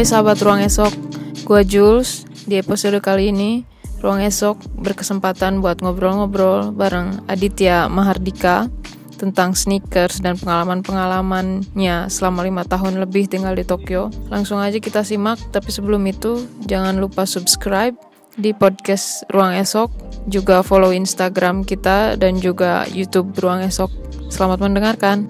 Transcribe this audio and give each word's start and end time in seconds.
Hai 0.00 0.08
sahabat 0.08 0.40
Ruang 0.40 0.64
Esok, 0.64 0.96
gue 1.44 1.60
Jules. 1.68 2.24
Di 2.48 2.56
episode 2.56 2.96
kali 3.04 3.36
ini, 3.36 3.68
Ruang 4.00 4.24
Esok 4.24 4.56
berkesempatan 4.80 5.60
buat 5.60 5.84
ngobrol-ngobrol 5.84 6.72
bareng 6.72 7.28
Aditya 7.28 7.84
Mahardika 7.84 8.72
tentang 9.20 9.52
sneakers 9.52 10.24
dan 10.24 10.40
pengalaman-pengalamannya 10.40 12.08
selama 12.08 12.48
lima 12.48 12.64
tahun 12.64 12.96
lebih 12.96 13.28
tinggal 13.28 13.52
di 13.52 13.60
Tokyo. 13.60 14.08
Langsung 14.32 14.56
aja 14.56 14.80
kita 14.80 15.04
simak, 15.04 15.36
tapi 15.52 15.68
sebelum 15.68 16.00
itu 16.08 16.48
jangan 16.64 16.96
lupa 16.96 17.28
subscribe 17.28 17.92
di 18.40 18.56
podcast 18.56 19.28
Ruang 19.28 19.52
Esok, 19.52 19.92
juga 20.32 20.64
follow 20.64 20.96
Instagram 20.96 21.60
kita 21.60 22.16
dan 22.16 22.40
juga 22.40 22.88
YouTube 22.88 23.36
Ruang 23.36 23.68
Esok. 23.68 23.92
Selamat 24.32 24.64
mendengarkan. 24.64 25.28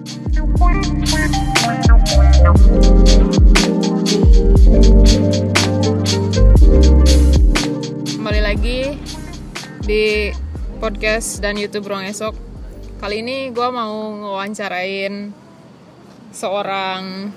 Kembali 8.31 8.47
lagi 8.47 8.79
di 9.83 10.31
podcast 10.79 11.43
dan 11.43 11.59
YouTube 11.59 11.83
Ruang 11.83 12.07
Esok. 12.07 12.31
Kali 12.95 13.19
ini 13.19 13.51
gue 13.51 13.67
mau 13.67 13.91
ngewawancarain 14.15 15.35
seorang 16.31 17.27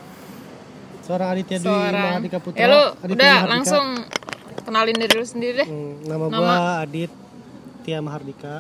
Seorang 1.03 1.29
Aditya 1.35 1.59
Dwi 1.59 1.67
seorang 1.67 1.99
Mahardika 2.15 2.39
Putra. 2.39 2.63
ya 2.63 2.67
lu 2.71 2.83
Aditya 2.95 3.11
udah 3.11 3.27
Mahardika. 3.27 3.51
langsung 3.51 3.87
kenalin 4.63 4.95
diri 4.95 5.15
lu 5.19 5.27
sendiri 5.27 5.55
deh 5.59 5.67
Hmm, 5.67 5.95
nama, 6.07 6.25
Nama. 6.25 6.39
gua 6.39 6.55
Adit 6.87 7.11
Tia 7.83 7.99
Mahardika. 7.99 8.55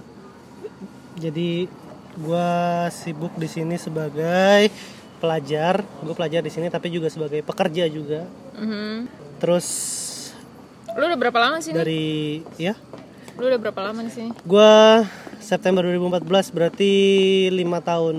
Jadi 1.14 1.70
gua 2.18 2.50
sibuk 2.90 3.30
di 3.38 3.46
sini 3.46 3.78
sebagai 3.78 4.74
pelajar. 5.22 5.86
Gue 6.02 6.18
pelajar 6.18 6.42
di 6.42 6.50
sini 6.50 6.66
tapi 6.66 6.90
juga 6.90 7.06
sebagai 7.06 7.46
pekerja 7.46 7.86
juga. 7.86 8.26
Mhm. 8.58 9.06
Terus 9.38 9.66
lu 10.94 11.02
udah 11.04 11.18
berapa 11.18 11.38
lama 11.40 11.56
sih 11.58 11.70
dari 11.70 12.04
ya, 12.56 12.74
lu 13.34 13.44
udah 13.44 13.58
berapa 13.58 13.80
lama 13.82 14.00
di 14.00 14.10
sini 14.10 14.30
gua 14.42 15.02
September 15.38 15.82
2014 15.82 16.24
berarti 16.50 16.92
lima 17.50 17.78
tahun 17.78 18.16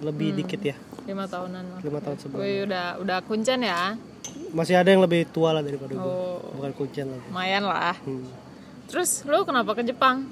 lebih 0.00 0.28
dikit 0.36 0.60
ya. 0.62 0.76
lima 1.02 1.26
tahunan 1.26 1.80
lima 1.80 1.98
tahun 1.98 2.16
sebelum. 2.18 2.38
Wih, 2.38 2.58
udah 2.64 2.84
udah 2.98 3.18
kuncen 3.24 3.60
ya 3.60 3.96
Masih 4.50 4.74
ada 4.74 4.86
yang 4.86 5.00
lebih 5.00 5.26
tua 5.26 5.50
lah 5.50 5.58
daripada 5.58 5.94
oh 5.96 6.38
Bukan 6.54 6.70
kucing 6.76 7.06
lagi. 7.06 7.22
lumayan 7.26 7.64
lah 7.64 7.96
Hmm. 8.00 8.26
terus 8.86 9.22
lu 9.24 9.42
kenapa 9.42 9.72
ke 9.72 9.82
Jepang 9.82 10.26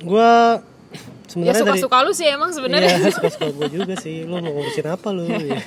Gua 0.00 0.58
ya 0.58 1.52
sebenarnya 1.52 1.60
suka 1.60 1.70
dari 1.70 1.82
suka 1.84 1.96
lu 2.00 2.12
sih 2.12 2.26
emang 2.26 2.50
sebenarnya 2.50 2.90
Iya, 2.90 3.10
suka-suka 3.12 3.46
gue 3.52 3.68
juga 3.70 3.94
sih. 3.98 4.24
Lu 4.24 4.38
mau 4.38 4.48
ngurusin 4.48 4.86
apa 4.88 5.08
lu? 5.10 5.28
Ya. 5.36 5.60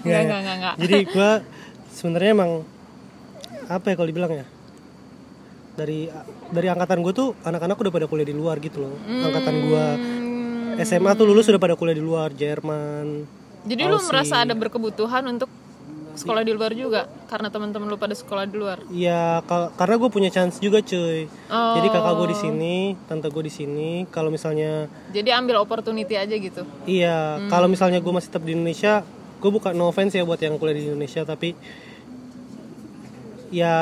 Enggak, 0.00 0.20
enggak, 0.22 0.38
enggak, 0.38 0.56
enggak. 0.56 0.74
Jadi 0.78 0.96
gue 1.08 1.30
sebenarnya 1.90 2.30
emang 2.32 2.50
apa 3.68 3.84
ya 3.86 3.94
kalau 3.94 4.08
dibilang 4.08 4.32
ya? 4.34 4.44
Dari 5.74 6.10
dari 6.48 6.66
angkatan 6.66 6.98
gue 7.00 7.12
tuh 7.12 7.28
anak-anak 7.40 7.76
udah 7.78 7.92
pada 7.92 8.06
kuliah 8.06 8.26
di 8.26 8.34
luar 8.34 8.58
gitu 8.58 8.82
loh. 8.82 8.94
Angkatan 8.98 9.54
gue 9.62 9.84
Hmm, 9.98 10.74
SMA 10.80 11.10
tuh 11.12 11.24
lulus 11.24 11.46
udah 11.46 11.58
pada 11.58 11.74
kuliah 11.74 11.92
di 11.92 12.02
luar, 12.02 12.30
Jerman. 12.30 13.26
jadi 13.60 13.84
lu 13.84 13.98
Aussie. 13.98 14.08
merasa 14.08 14.34
ada 14.38 14.54
berkebutuhan 14.54 15.26
untuk 15.28 15.50
sekolah 16.14 16.40
di 16.40 16.50
luar 16.50 16.70
juga 16.72 17.06
karena 17.26 17.46
teman-teman 17.46 17.84
lu 17.84 17.94
pada 17.94 18.10
sekolah 18.12 18.42
di 18.42 18.54
luar 18.54 18.78
Iya, 18.88 19.42
ka- 19.42 19.70
karena 19.72 19.94
gue 19.96 20.08
punya 20.08 20.30
chance 20.30 20.56
juga 20.56 20.78
cuy. 20.80 21.26
Oh. 21.48 21.74
Jadi 21.74 21.88
kakak 21.88 22.14
gue 22.16 22.28
di 22.28 22.38
sini, 22.38 22.76
tante 23.04 23.26
gue 23.28 23.44
di 23.44 23.50
sini. 23.50 23.90
Kalau 24.08 24.26
misalnya 24.28 24.86
jadi 25.08 25.34
ambil 25.36 25.58
opportunity 25.58 26.14
aja 26.14 26.30
gitu 26.32 26.62
Iya, 26.84 27.42
kalau 27.46 27.66
misalnya 27.66 27.98
gue 27.98 28.12
masih 28.12 28.30
tetap 28.30 28.42
di 28.42 28.52
Indonesia, 28.52 29.02
gue 29.36 29.50
bukan 29.52 29.70
no 29.72 29.86
offense 29.86 30.12
ya 30.12 30.22
buat 30.22 30.38
yang 30.38 30.54
kuliah 30.54 30.74
di 30.76 30.86
Indonesia, 30.88 31.22
tapi 31.22 31.58
ya 33.50 33.74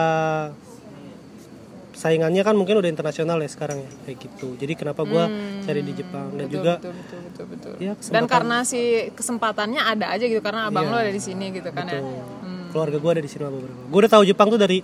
saingannya 1.93 2.45
kan 2.45 2.53
mungkin 2.53 2.77
udah 2.77 2.93
internasional 2.93 3.41
ya 3.41 3.49
sekarang 3.49 3.81
ya 3.81 3.89
kayak 4.05 4.19
gitu. 4.21 4.53
Jadi 4.55 4.73
kenapa 4.77 5.01
gue 5.03 5.23
cari 5.65 5.81
di 5.81 5.93
Jepang 5.93 6.29
dan 6.35 6.47
juga 6.47 6.77
betul 6.77 6.93
betul 6.93 7.21
betul 7.25 7.45
betul 7.49 7.73
ya 7.81 7.93
dan 8.13 8.25
karena 8.27 8.57
si 8.63 8.81
kesempatannya 9.11 9.81
ada 9.81 10.13
aja 10.13 10.25
gitu 10.25 10.45
karena 10.45 10.69
abang 10.69 10.87
Iya. 10.87 10.93
lo 10.93 10.97
ada 11.01 11.09
di 11.11 11.23
sini 11.25 11.49
gitu 11.51 11.73
kan 11.73 11.89
ya 11.89 12.05
tuh, 12.05 12.21
Hmm. 12.45 12.69
keluarga 12.69 12.97
gue 13.01 13.11
ada 13.11 13.23
di 13.25 13.31
sini 13.33 13.43
beberapa. 13.43 13.81
Gue 13.89 13.99
udah 14.05 14.13
tahu 14.13 14.25
Jepang 14.29 14.49
tuh 14.53 14.61
dari 14.61 14.79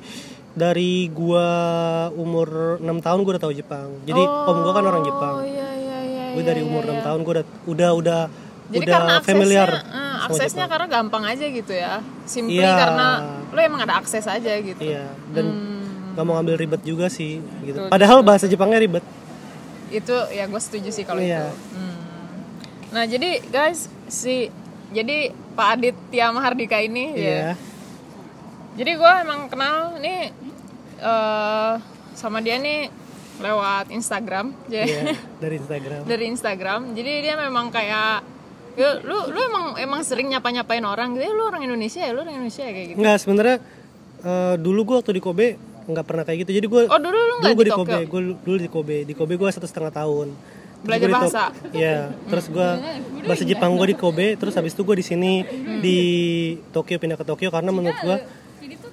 dari 0.52 0.92
gue 1.08 1.48
umur 2.16 2.48
6 2.80 3.04
tahun 3.04 3.18
gue 3.22 3.32
udah 3.36 3.44
tahu 3.44 3.54
Jepang. 3.54 3.88
Jadi 4.04 4.22
om 4.24 4.56
gue 4.58 4.72
kan 4.72 4.84
orang 4.86 5.04
Jepang. 5.04 5.34
oh 5.36 5.44
iya 5.44 5.68
iya 5.76 5.98
iya 6.00 6.24
Gue 6.32 6.40
iya, 6.40 6.48
dari 6.48 6.60
iya, 6.64 6.68
umur 6.68 6.82
iya. 6.88 6.96
6 6.96 7.06
tahun 7.06 7.18
gue 7.20 7.32
udah 7.36 7.46
udah 7.68 7.90
udah 7.92 8.20
jadi 8.72 8.82
udah 8.82 8.94
karena 8.94 9.12
aksesnya 9.14 9.34
familiar. 9.34 9.70
eh, 9.70 10.16
aksesnya 10.24 10.64
karena 10.66 10.86
gampang 10.88 11.24
aja 11.24 11.44
gitu 11.46 11.72
ya 11.72 11.94
simply 12.24 12.58
Iya. 12.58 12.72
karena 12.74 13.06
lo 13.46 13.60
emang 13.60 13.80
ada 13.80 13.94
akses 13.96 14.24
aja 14.24 14.52
gitu 14.56 14.80
Iya, 14.80 15.04
dan 15.30 15.44
Hmm. 15.44 16.12
nggak 16.12 16.24
mau 16.24 16.34
ngambil 16.34 16.56
ribet 16.58 16.82
juga 16.82 17.06
sih 17.06 17.36
gitu. 17.62 17.78
Betul, 17.78 17.88
Padahal 17.88 18.18
bahasa 18.20 18.44
Jepangnya 18.44 18.78
ribet. 18.78 19.04
itu 19.90 20.16
ya 20.28 20.44
gue 20.44 20.56
setuju 20.58 20.88
sih 20.90 21.02
kalau 21.02 21.20
Iya. 21.20 21.46
itu 21.46 21.52
Hmm. 21.70 21.96
nah 22.90 23.04
jadi 23.04 23.30
guys 23.46 23.86
si 24.08 24.48
jadi 24.88 25.28
Pak 25.52 25.68
Adit 25.70 25.96
Tia 26.08 26.28
Mahardika 26.28 26.76
ini 26.78 27.12
ya 27.12 27.20
Iya. 27.20 27.50
jadi 28.74 28.92
gue 28.94 29.12
emang 29.20 29.40
kenal 29.46 29.96
nih 29.98 30.32
eh 30.98 31.72
sama 32.14 32.38
dia 32.38 32.56
nih 32.56 32.88
lewat 33.38 33.88
Instagram 33.90 34.52
ya 34.66 34.80
Iya, 34.82 35.02
dari 35.42 35.56
Instagram. 35.56 36.00
dari 36.04 36.24
Instagram 36.26 36.80
jadi 36.92 37.12
dia 37.22 37.34
memang 37.36 37.68
kayak 37.68 38.20
ya, 38.76 38.90
lu 39.04 39.18
lu 39.32 39.38
emang 39.38 39.64
emang 39.76 40.00
sering 40.02 40.28
nyapa 40.32 40.48
nyapain 40.52 40.84
orang 40.84 41.16
gitu 41.16 41.24
ya 41.28 41.32
lu 41.32 41.42
orang 41.48 41.62
Indonesia 41.64 42.00
ya 42.00 42.10
lu 42.14 42.20
orang 42.24 42.34
Indonesia 42.40 42.62
ya 42.64 42.72
kayak 42.72 42.86
gitu 42.92 42.98
Enggak, 43.00 43.16
sebenarnya 43.20 43.56
eh, 44.22 44.54
dulu 44.60 44.80
gua 44.86 44.96
waktu 45.02 45.12
di 45.18 45.22
Kobe 45.22 45.48
nggak 45.82 46.06
pernah 46.06 46.22
kayak 46.22 46.38
gitu. 46.46 46.50
Jadi 46.62 46.66
gua 46.70 46.82
oh 46.86 47.00
dulu 47.00 47.10
lu 47.10 47.18
dulu 47.18 47.34
nggak 47.42 47.54
gua 47.54 47.64
di 47.64 47.70
di 47.70 47.74
Kobe, 47.74 47.98
gua 48.06 48.20
dulu 48.22 48.56
di 48.58 48.70
Kobe. 48.70 48.96
Di 49.02 49.14
Kobe 49.18 49.34
gua 49.34 49.50
satu 49.50 49.66
setengah 49.66 49.90
tahun. 49.90 50.28
Belajar 50.82 51.08
bahasa? 51.14 51.42
Iya, 51.70 52.10
terus 52.26 52.46
gua 52.50 52.78
bahasa 53.26 53.42
Jepang 53.46 53.74
gua 53.78 53.86
di 53.86 53.98
Kobe, 53.98 54.34
terus 54.38 54.54
habis 54.54 54.74
itu 54.74 54.82
gua 54.82 54.94
di 54.98 55.06
sini 55.06 55.42
di 55.82 55.98
Tokyo 56.70 56.98
pindah 56.98 57.18
ke 57.18 57.26
Tokyo 57.26 57.50
karena 57.50 57.70
menurut 57.74 57.98
gua 58.02 58.18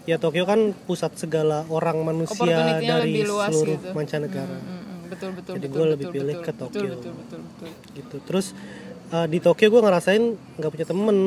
ya 0.10 0.18
Tokyo 0.18 0.46
kan 0.50 0.74
pusat 0.90 1.14
segala 1.18 1.66
orang 1.70 2.02
manusia 2.02 2.82
dari 2.82 3.22
luas 3.22 3.54
seluruh 3.54 3.78
gitu. 3.78 3.94
mancanegara. 3.94 4.58
Mm, 4.58 4.66
mm, 4.66 5.00
betul 5.14 5.30
betul 5.38 5.54
Jadi 5.58 5.68
betul 5.70 5.74
gua 5.78 5.78
betul, 5.78 5.94
lebih 5.94 6.06
betul, 6.10 6.16
pilih 6.18 6.36
betul, 6.38 6.46
ke 6.46 6.52
betul, 6.52 6.62
Tokyo. 6.66 6.90
betul 6.90 7.14
betul 7.14 7.40
betul 7.46 7.70
gitu 7.94 8.18
terus 8.26 8.48
uh, 9.12 9.26
di 9.26 9.40
Tokyo 9.40 9.68
gue 9.70 9.82
ngerasain 9.82 10.24
nggak 10.58 10.72
punya 10.72 10.88
temen 10.88 11.18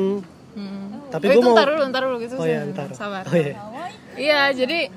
Hmm. 0.53 1.09
tapi 1.09 1.33
oh, 1.33 1.41
gue 1.41 1.41
mau 1.41 1.57
ntar 1.57 1.65
dulu 1.65 1.83
ntar 1.89 2.01
dulu 2.05 2.17
gitu 2.21 2.37
oh 2.37 2.45
ya 2.45 2.61
ntar 2.69 2.93
sabar 2.93 3.25
oh 3.25 3.33
ya 3.33 3.57
Iya, 4.13 4.53
jadi 4.53 4.93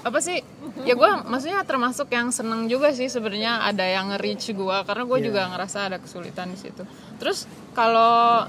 apa 0.00 0.22
sih? 0.22 0.38
Ya 0.86 0.94
gue 0.94 1.10
maksudnya 1.26 1.66
termasuk 1.66 2.06
yang 2.14 2.30
seneng 2.30 2.70
juga 2.70 2.94
sih 2.94 3.10
sebenarnya 3.10 3.66
ada 3.66 3.82
yang 3.82 4.14
nge-reach 4.14 4.54
gue 4.54 4.76
karena 4.86 5.02
gue 5.02 5.18
Iya. 5.18 5.26
juga 5.26 5.40
ngerasa 5.50 5.78
ada 5.90 5.98
kesulitan 5.98 6.54
di 6.54 6.58
situ. 6.62 6.86
Terus 7.18 7.50
kalau 7.74 8.46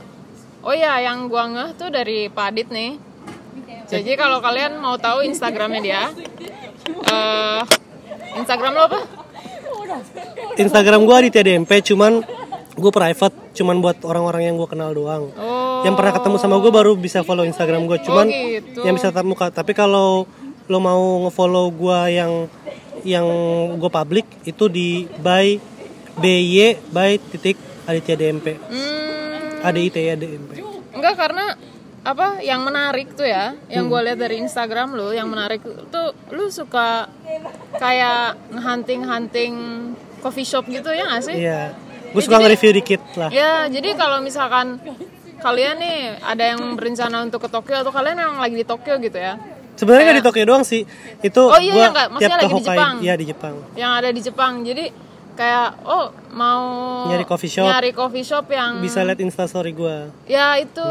oh 0.61 0.75
ya 0.77 1.01
yang 1.01 1.25
gue 1.25 1.41
ngeh 1.41 1.69
tuh 1.73 1.89
dari 1.89 2.29
Pak 2.29 2.45
Adit 2.53 2.69
nih. 2.69 3.01
Jadi 3.89 4.13
kalau 4.13 4.37
kalian 4.39 4.77
mau 4.77 5.01
tahu 5.01 5.25
Instagramnya 5.25 5.81
dia, 5.81 6.01
eh 7.09 7.61
Instagram 8.37 8.71
lo 8.77 8.83
apa? 8.85 8.99
Instagram 10.55 11.03
gue 11.03 11.15
Aditya 11.17 11.43
DMP 11.43 11.71
cuman 11.83 12.21
gue 12.71 12.91
private 12.91 13.35
cuman 13.51 13.83
buat 13.83 13.97
orang-orang 14.07 14.47
yang 14.51 14.55
gue 14.55 14.69
kenal 14.69 14.95
doang. 14.95 15.27
Oh, 15.35 15.83
yang 15.83 15.97
pernah 15.97 16.13
ketemu 16.15 16.35
sama 16.39 16.55
gue 16.61 16.71
baru 16.71 16.95
bisa 16.95 17.25
follow 17.25 17.43
Instagram 17.43 17.89
gue 17.89 17.99
cuman 18.05 18.27
gitu. 18.29 18.85
yang 18.85 18.95
bisa 18.95 19.11
tatap 19.11 19.27
muka. 19.27 19.51
Tapi 19.51 19.75
kalau 19.75 20.23
lo 20.71 20.79
mau 20.79 21.27
ngefollow 21.27 21.67
gue 21.73 21.99
yang 22.15 22.31
yang 23.03 23.25
gue 23.75 23.91
public 23.91 24.25
itu 24.45 24.69
di 24.69 25.09
by 25.19 25.57
by 26.15 26.43
by 26.93 27.11
titik 27.33 27.57
Aditya 27.89 28.15
DMP 28.15 28.55
hmm, 28.55 29.65
ADIT 29.65 29.95
ya 29.97 30.15
DMP 30.15 30.61
enggak 30.93 31.15
karena 31.17 31.57
apa 32.01 32.41
yang 32.41 32.65
menarik 32.65 33.13
tuh 33.13 33.25
ya 33.25 33.53
yang 33.69 33.89
Hmm. 33.89 33.93
gue 33.93 33.99
lihat 34.09 34.19
dari 34.21 34.41
Instagram 34.41 34.93
lu 34.97 35.13
yang 35.13 35.29
menarik 35.29 35.61
tuh 35.89 36.13
lu 36.33 36.49
suka 36.49 37.09
kayak 37.77 38.37
hunting-hunting 38.53 39.53
coffee 40.21 40.45
shop 40.45 40.65
gitu 40.69 40.89
ya 40.93 41.09
nggak 41.09 41.23
sih? 41.25 41.35
Iya 41.41 41.73
gue 42.11 42.21
suka 42.21 42.37
nge-review 42.37 42.71
dikit 42.75 43.01
lah 43.15 43.29
ya 43.29 43.65
jadi 43.67 43.95
kalau 43.95 44.19
misalkan 44.19 44.77
kalian 45.37 45.75
nih 45.75 45.97
ada 46.21 46.43
yang 46.47 46.75
berencana 46.75 47.23
untuk 47.23 47.41
ke 47.41 47.49
Tokyo 47.49 47.75
atau 47.77 47.89
kalian 47.89 48.15
yang 48.15 48.33
lagi 48.35 48.53
di 48.53 48.63
Tokyo 48.63 48.95
gitu 48.97 49.15
ya 49.15 49.35
Sebenarnya 49.71 50.03
nggak 50.05 50.19
di 50.19 50.25
Tokyo 50.27 50.43
doang 50.45 50.61
sih. 50.61 50.85
Itu 51.19 51.41
Oh 51.43 51.57
iya, 51.57 51.73
gua 51.73 51.87
nggak. 51.89 52.07
Maksudnya 52.11 52.37
lagi 52.37 52.45
di 52.45 52.53
Hokkaido. 52.53 52.75
Jepang. 52.75 52.95
Iya 52.99 53.13
di 53.15 53.25
Jepang. 53.25 53.55
yang 53.73 53.91
ada 53.95 54.09
di 54.11 54.21
Jepang 54.21 54.53
jadi 54.61 54.85
kayak 55.33 55.69
oh 55.81 56.05
mau 56.29 56.61
Nyari 57.07 57.25
coffee 57.25 57.49
shop. 57.49 57.65
nyari 57.65 57.91
coffee 57.91 58.21
shop 58.21 58.45
yang 58.47 58.77
Bisa 58.77 59.01
lihat 59.01 59.17
instastory 59.17 59.71
gua. 59.71 60.11
ya 60.23 60.53
itu 60.55 60.85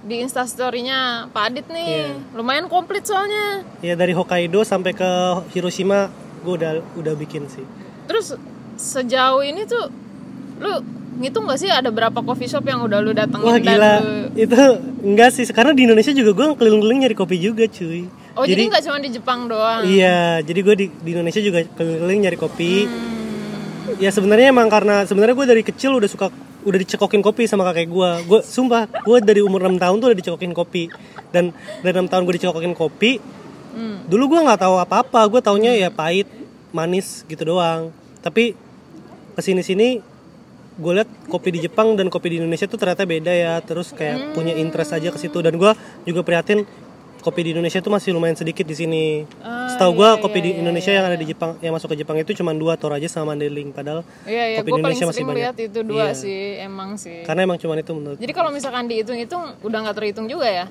di 0.00 0.22
instastorynya 0.22 1.28
Pak 1.28 1.44
Adit 1.44 1.66
nih 1.68 1.90
Iya. 2.06 2.08
lumayan 2.32 2.66
komplit 2.66 3.04
soalnya 3.04 3.66
Ya 3.78 3.92
dari 3.92 4.14
Hokkaido 4.14 4.62
sampai 4.62 4.94
ke 4.94 5.10
Hiroshima 5.50 6.08
gua 6.40 6.56
udah 6.56 6.70
udah 6.94 7.14
bikin 7.16 7.44
sih. 7.46 7.66
terus 8.06 8.32
sejauh 8.76 9.42
ini 9.42 9.66
tuh 9.66 9.92
lu 10.56 10.72
ngitung 11.16 11.48
gak 11.48 11.58
sih 11.60 11.72
ada 11.72 11.88
berapa 11.88 12.20
coffee 12.20 12.48
shop 12.48 12.64
yang 12.68 12.84
udah 12.84 13.00
lu 13.00 13.16
datengin 13.16 13.44
Wah 13.48 13.56
dan 13.56 13.64
gila, 13.64 13.92
lu- 14.00 14.28
itu 14.36 14.56
enggak 15.00 15.30
sih. 15.32 15.44
Karena 15.48 15.72
di 15.72 15.88
Indonesia 15.88 16.12
juga 16.12 16.30
gue 16.36 16.46
keliling-keliling 16.60 17.00
nyari 17.08 17.16
kopi 17.16 17.36
juga 17.40 17.64
cuy. 17.64 18.04
Oh 18.36 18.44
jadi 18.44 18.68
nggak 18.68 18.82
cuma 18.84 19.00
di 19.00 19.08
Jepang 19.08 19.48
doang? 19.48 19.80
Iya, 19.88 20.44
jadi 20.44 20.60
gue 20.60 20.74
di, 20.76 20.86
di 20.92 21.10
Indonesia 21.16 21.40
juga 21.40 21.64
keliling-keliling 21.64 22.20
nyari 22.28 22.38
kopi. 22.38 22.72
Hmm. 22.84 23.96
Ya 23.96 24.12
sebenarnya 24.12 24.52
emang 24.52 24.68
karena 24.68 25.08
sebenarnya 25.08 25.32
gue 25.32 25.46
dari 25.48 25.62
kecil 25.64 25.96
udah 25.96 26.10
suka 26.10 26.28
udah 26.66 26.78
dicekokin 26.82 27.24
kopi 27.24 27.48
sama 27.48 27.64
kakek 27.72 27.88
gue. 27.88 28.10
Gue 28.28 28.40
sumpah, 28.44 28.84
gue 28.84 29.18
dari 29.24 29.40
umur 29.40 29.64
6 29.64 29.80
tahun 29.80 29.96
tuh 30.02 30.06
udah 30.12 30.18
dicekokin 30.20 30.52
kopi. 30.52 30.92
Dan 31.32 31.56
dari 31.80 31.94
6 31.96 32.12
tahun 32.12 32.22
gue 32.28 32.34
dicekokin 32.36 32.74
kopi. 32.76 33.16
Hmm. 33.72 34.04
Dulu 34.04 34.36
gue 34.36 34.40
nggak 34.44 34.60
tahu 34.60 34.76
apa-apa, 34.84 35.20
gue 35.32 35.40
taunya 35.40 35.72
ya 35.72 35.88
pahit, 35.88 36.28
manis 36.76 37.24
gitu 37.24 37.56
doang. 37.56 37.88
Tapi 38.20 38.52
ke 39.32 39.40
sini-sini 39.40 40.04
gue 40.76 40.92
liat 40.92 41.08
kopi 41.26 41.48
di 41.50 41.64
Jepang 41.64 41.96
dan 41.96 42.08
kopi 42.08 42.36
di 42.36 42.36
Indonesia 42.38 42.68
tuh 42.68 42.76
ternyata 42.76 43.04
beda 43.04 43.32
ya. 43.32 43.60
Terus 43.60 43.92
kayak 43.92 44.32
punya 44.32 44.52
interest 44.52 44.92
aja 44.92 45.08
ke 45.08 45.18
situ. 45.18 45.40
Dan 45.40 45.56
gue 45.56 45.72
juga 46.04 46.20
prihatin 46.20 46.68
kopi 47.18 47.42
di 47.42 47.50
Indonesia 47.50 47.82
tuh 47.82 47.90
masih 47.90 48.14
lumayan 48.14 48.38
sedikit 48.38 48.62
di 48.62 48.76
sini. 48.76 49.04
Ah, 49.42 49.66
Setahu 49.66 49.98
gue 49.98 50.08
iya, 50.08 50.22
kopi 50.22 50.38
iya, 50.38 50.44
di 50.46 50.50
iya, 50.54 50.60
Indonesia 50.62 50.92
yang 50.94 51.04
ada 51.10 51.18
di 51.18 51.26
Jepang 51.26 51.58
yang 51.58 51.74
masuk 51.74 51.90
ke 51.90 51.96
Jepang 51.98 52.14
itu 52.16 52.30
cuma 52.38 52.54
dua 52.54 52.78
Toraja 52.78 53.08
sama 53.10 53.34
Mandailing. 53.34 53.74
Padahal 53.74 54.06
Iya 54.22 54.44
iya, 54.46 54.58
kopi 54.62 54.70
di 54.70 54.72
paling 54.78 54.94
Indonesia 54.94 55.06
masih 55.10 55.24
banyak. 55.26 55.38
lihat 55.42 55.56
itu 55.58 55.80
dua 55.82 56.04
Iya. 56.06 56.14
sih, 56.14 56.40
emang 56.62 56.90
sih. 56.94 57.26
Karena 57.26 57.42
emang 57.42 57.58
cuma 57.58 57.74
itu 57.74 57.90
menurut 57.90 58.18
Jadi 58.22 58.30
kalau 58.30 58.54
misalkan 58.54 58.86
dihitung-hitung 58.86 59.58
udah 59.58 59.78
nggak 59.82 59.96
terhitung 59.98 60.30
juga 60.30 60.46
ya? 60.46 60.66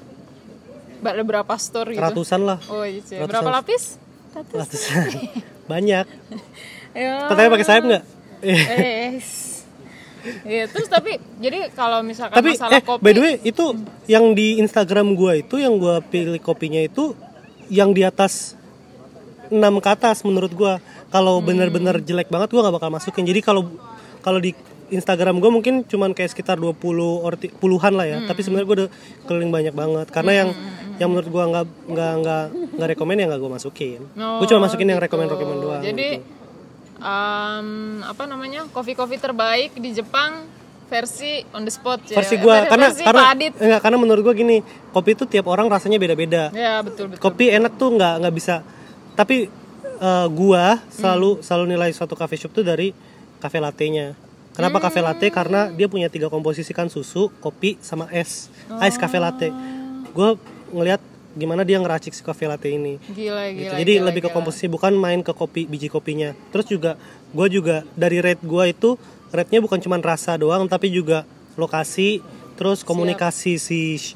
Ada 1.03 1.21
berapa 1.21 1.53
store 1.59 1.91
gitu? 1.91 2.01
ratusan 2.01 2.41
lah. 2.47 2.57
Oh 2.71 2.87
iya. 2.87 3.03
Ratusan. 3.03 3.27
Berapa 3.27 3.49
lapis? 3.51 3.83
Ratus. 4.31 4.57
Ratusan. 4.63 5.07
banyak. 5.75 6.05
Ya. 6.95 7.27
Pertanyaan 7.27 7.51
pakai 7.51 7.67
sayap 7.67 7.83
nggak? 7.83 8.03
Eh. 8.45 9.19
Iya, 10.43 10.65
terus 10.69 10.87
tapi 10.89 11.17
jadi 11.37 11.69
kalau 11.71 12.01
misalkan 12.01 12.35
Tapi 12.35 12.57
masalah 12.57 12.73
eh 12.73 12.81
kopi 12.81 13.01
by 13.01 13.11
the 13.13 13.21
way 13.21 13.35
itu 13.45 13.65
yang 14.05 14.33
di 14.33 14.57
Instagram 14.57 15.13
gua 15.13 15.37
itu 15.37 15.55
yang 15.61 15.77
gua 15.77 16.01
pilih 16.01 16.41
kopinya 16.41 16.81
itu 16.81 17.13
yang 17.69 17.93
di 17.93 18.01
atas 18.05 18.57
6 19.49 19.53
ke 19.77 19.89
atas 19.89 20.25
menurut 20.25 20.49
gua. 20.51 20.81
Kalau 21.13 21.37
Hmm. 21.39 21.45
bener-bener 21.45 22.01
jelek 22.01 22.33
banget 22.33 22.49
gua 22.49 22.65
nggak 22.65 22.75
bakal 22.81 22.89
masukin. 22.89 23.23
Jadi 23.25 23.39
kalau 23.45 23.69
kalau 24.19 24.41
di 24.41 24.57
Instagram 24.89 25.37
gua 25.37 25.49
mungkin 25.49 25.85
cuman 25.85 26.13
kayak 26.13 26.33
sekitar 26.33 26.57
20 26.57 27.21
or 27.21 27.37
puluhan 27.61 27.93
lah 27.93 28.05
ya. 28.05 28.17
Hmm. 28.21 28.27
Tapi 28.29 28.41
sebenarnya 28.41 28.67
gua 28.67 28.77
udah 28.85 28.89
keliling 29.25 29.51
banyak 29.53 29.73
banget 29.73 30.07
karena 30.09 30.31
yang 30.45 30.49
yang 30.97 31.09
menurut 31.13 31.29
gua 31.29 31.43
nggak 31.51 31.65
nggak 31.89 32.13
nggak 32.21 32.43
nggak 32.77 32.89
rekomend 32.97 33.17
ya 33.21 33.25
nggak 33.29 33.41
gua 33.41 33.51
masukin. 33.57 34.01
Oh, 34.17 34.41
gua 34.41 34.45
cuma 34.49 34.65
masukin 34.65 34.87
yang 34.89 34.97
gitu. 34.97 35.05
rekomend-rekomend 35.09 35.59
doang. 35.61 35.81
Jadi 35.85 36.07
gitu. 36.17 36.34
Em, 37.05 37.67
apa 38.01 38.25
namanya? 38.25 38.65
Kopi-kopi 38.67 39.21
terbaik 39.21 39.77
di 39.77 39.93
Jepang 39.93 40.49
versi 40.85 41.41
on 41.49 41.65
the 41.65 41.73
spot 41.73 41.97
ya. 42.05 42.17
versi 42.17 42.37
gua 42.37 42.61
Versi- 42.61 42.69
karena 42.69 42.87
versi 42.89 43.01
karena 43.01 43.23
enggak 43.57 43.81
karena 43.81 43.97
menurut 43.97 44.21
gua 44.21 44.33
gini, 44.33 44.61
kopi 44.89 45.13
itu 45.13 45.25
tiap 45.25 45.45
orang 45.45 45.65
rasanya 45.65 45.97
beda-beda. 45.97 46.53
Ya, 46.53 46.77
betul 46.81 47.09
betul. 47.09 47.21
kopi 47.21 47.49
enak 47.49 47.73
tuh 47.77 47.93
nggak 47.93 48.13
nggak 48.21 48.33
bisa 48.33 48.55
tapi 49.15 49.47
eh, 49.97 50.27
gua 50.29 50.77
selalu 50.91 51.39
selalu 51.41 51.65
nilai 51.73 51.89
suatu 51.89 52.13
cafe 52.13 52.35
shop 52.35 52.51
tuh 52.51 52.61
dari 52.61 52.91
cafe 53.39 53.57
latte-nya 53.57 54.13
kenapa 54.53 54.77
cafe 54.83 54.99
latte 54.99 55.27
karena 55.31 55.71
dia 55.71 55.87
punya 55.87 56.11
tiga 56.11 56.27
komposisi 56.27 56.69
kan 56.69 56.85
susu 56.85 57.31
kopi 57.39 57.79
sama 57.79 58.05
es 58.11 58.51
ice 58.83 58.97
cafe 58.99 59.17
latte 59.17 59.49
gua 60.11 60.35
ngelihat 60.69 60.99
gimana 61.35 61.61
dia 61.61 61.77
ngeracik 61.77 62.11
si 62.11 62.23
cafe 62.23 62.47
latte 62.47 62.67
ini. 62.67 62.95
Gila 63.05 63.51
gitu. 63.51 63.69
gila. 63.69 63.77
jadi 63.77 63.93
gila, 63.99 64.05
lebih 64.07 64.21
ke 64.23 64.29
gila. 64.31 64.35
komposisi 64.39 64.65
bukan 64.65 64.95
main 64.95 65.19
ke 65.19 65.31
kopi 65.31 65.67
biji 65.67 65.87
kopinya. 65.87 66.31
Terus 66.49 66.65
juga 66.65 66.91
gua 67.29 67.47
juga 67.47 67.83
dari 67.93 68.23
rate 68.23 68.41
gua 68.41 68.65
itu 68.65 68.95
rate-nya 69.29 69.59
bukan 69.59 69.77
cuma 69.77 69.99
rasa 69.99 70.35
doang 70.35 70.63
tapi 70.65 70.87
juga 70.87 71.27
lokasi 71.55 72.23
terus 72.55 72.81
komunikasi 72.81 73.59
si 73.59 73.79
sh- 73.95 74.15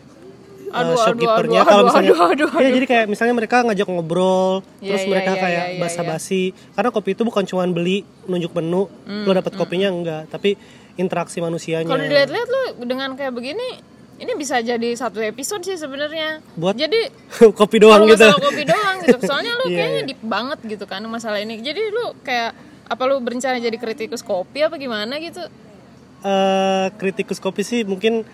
Aduh, 0.69 0.93
uh, 0.93 1.01
aduh, 1.01 1.01
shopkeepernya. 1.01 1.59
aduh, 1.59 1.67
kalau 1.67 1.81
aduh, 1.81 1.89
misalnya 1.89 2.11
aduh, 2.13 2.45
aduh, 2.45 2.61
ya 2.61 2.69
jadi 2.69 2.85
kayak 2.85 3.05
misalnya 3.09 3.33
mereka 3.33 3.65
ngajak 3.65 3.87
ngobrol 3.89 4.61
Iya, 4.77 4.93
terus 4.93 5.01
iya, 5.01 5.09
mereka 5.09 5.31
iya, 5.33 5.41
kayak 5.41 5.63
iya, 5.65 5.73
iya, 5.73 5.79
basa-basi. 5.81 6.43
Karena 6.77 6.89
kopi 6.93 7.09
itu 7.17 7.23
bukan 7.25 7.43
cuma 7.43 7.65
beli 7.65 8.05
nunjuk 8.29 8.53
menu 8.53 8.85
Hmm, 9.03 9.25
lo 9.25 9.31
dapet 9.33 9.57
kopinya 9.57 9.89
enggak 9.89 10.29
tapi 10.29 10.53
interaksi 10.93 11.41
manusianya. 11.41 11.89
Kalau 11.89 12.05
dilihat-lihat 12.05 12.47
lu 12.47 12.61
dengan 12.85 13.17
kayak 13.17 13.33
begini 13.33 13.81
ini 14.19 14.31
bisa 14.35 14.59
jadi 14.59 14.89
satu 14.93 15.19
episode 15.19 15.63
sih 15.63 15.73
sebenarnya. 15.73 16.43
Buat- 16.53 16.75
Jadi 16.75 17.07
kopi 17.59 17.77
doang 17.77 18.03
gitu 18.05 18.19
masalah 18.21 18.43
kopi 18.43 18.63
doang 18.63 18.95
gitu. 19.01 19.17
Soalnya 19.23 19.53
lu 19.55 19.65
Iya, 19.69 19.75
kayaknya 19.75 20.01
iya. 20.01 20.09
deep 20.09 20.21
banget 20.21 20.59
gitu 20.67 20.85
kan 20.85 21.01
masalah 21.05 21.39
ini. 21.39 21.57
Jadi 21.57 21.81
lu 21.87 22.11
kayak 22.21 22.51
apa 22.85 23.01
lu 23.05 23.17
berencana 23.17 23.57
jadi 23.57 23.75
kritikus 23.75 24.19
kopi 24.21 24.59
apa 24.61 24.75
gimana 24.75 25.15
gitu? 25.17 25.41
Eh, 26.19 26.87
kritikus 26.93 27.39
kopi 27.39 27.63
sih 27.63 27.81
mungkin 27.81 28.27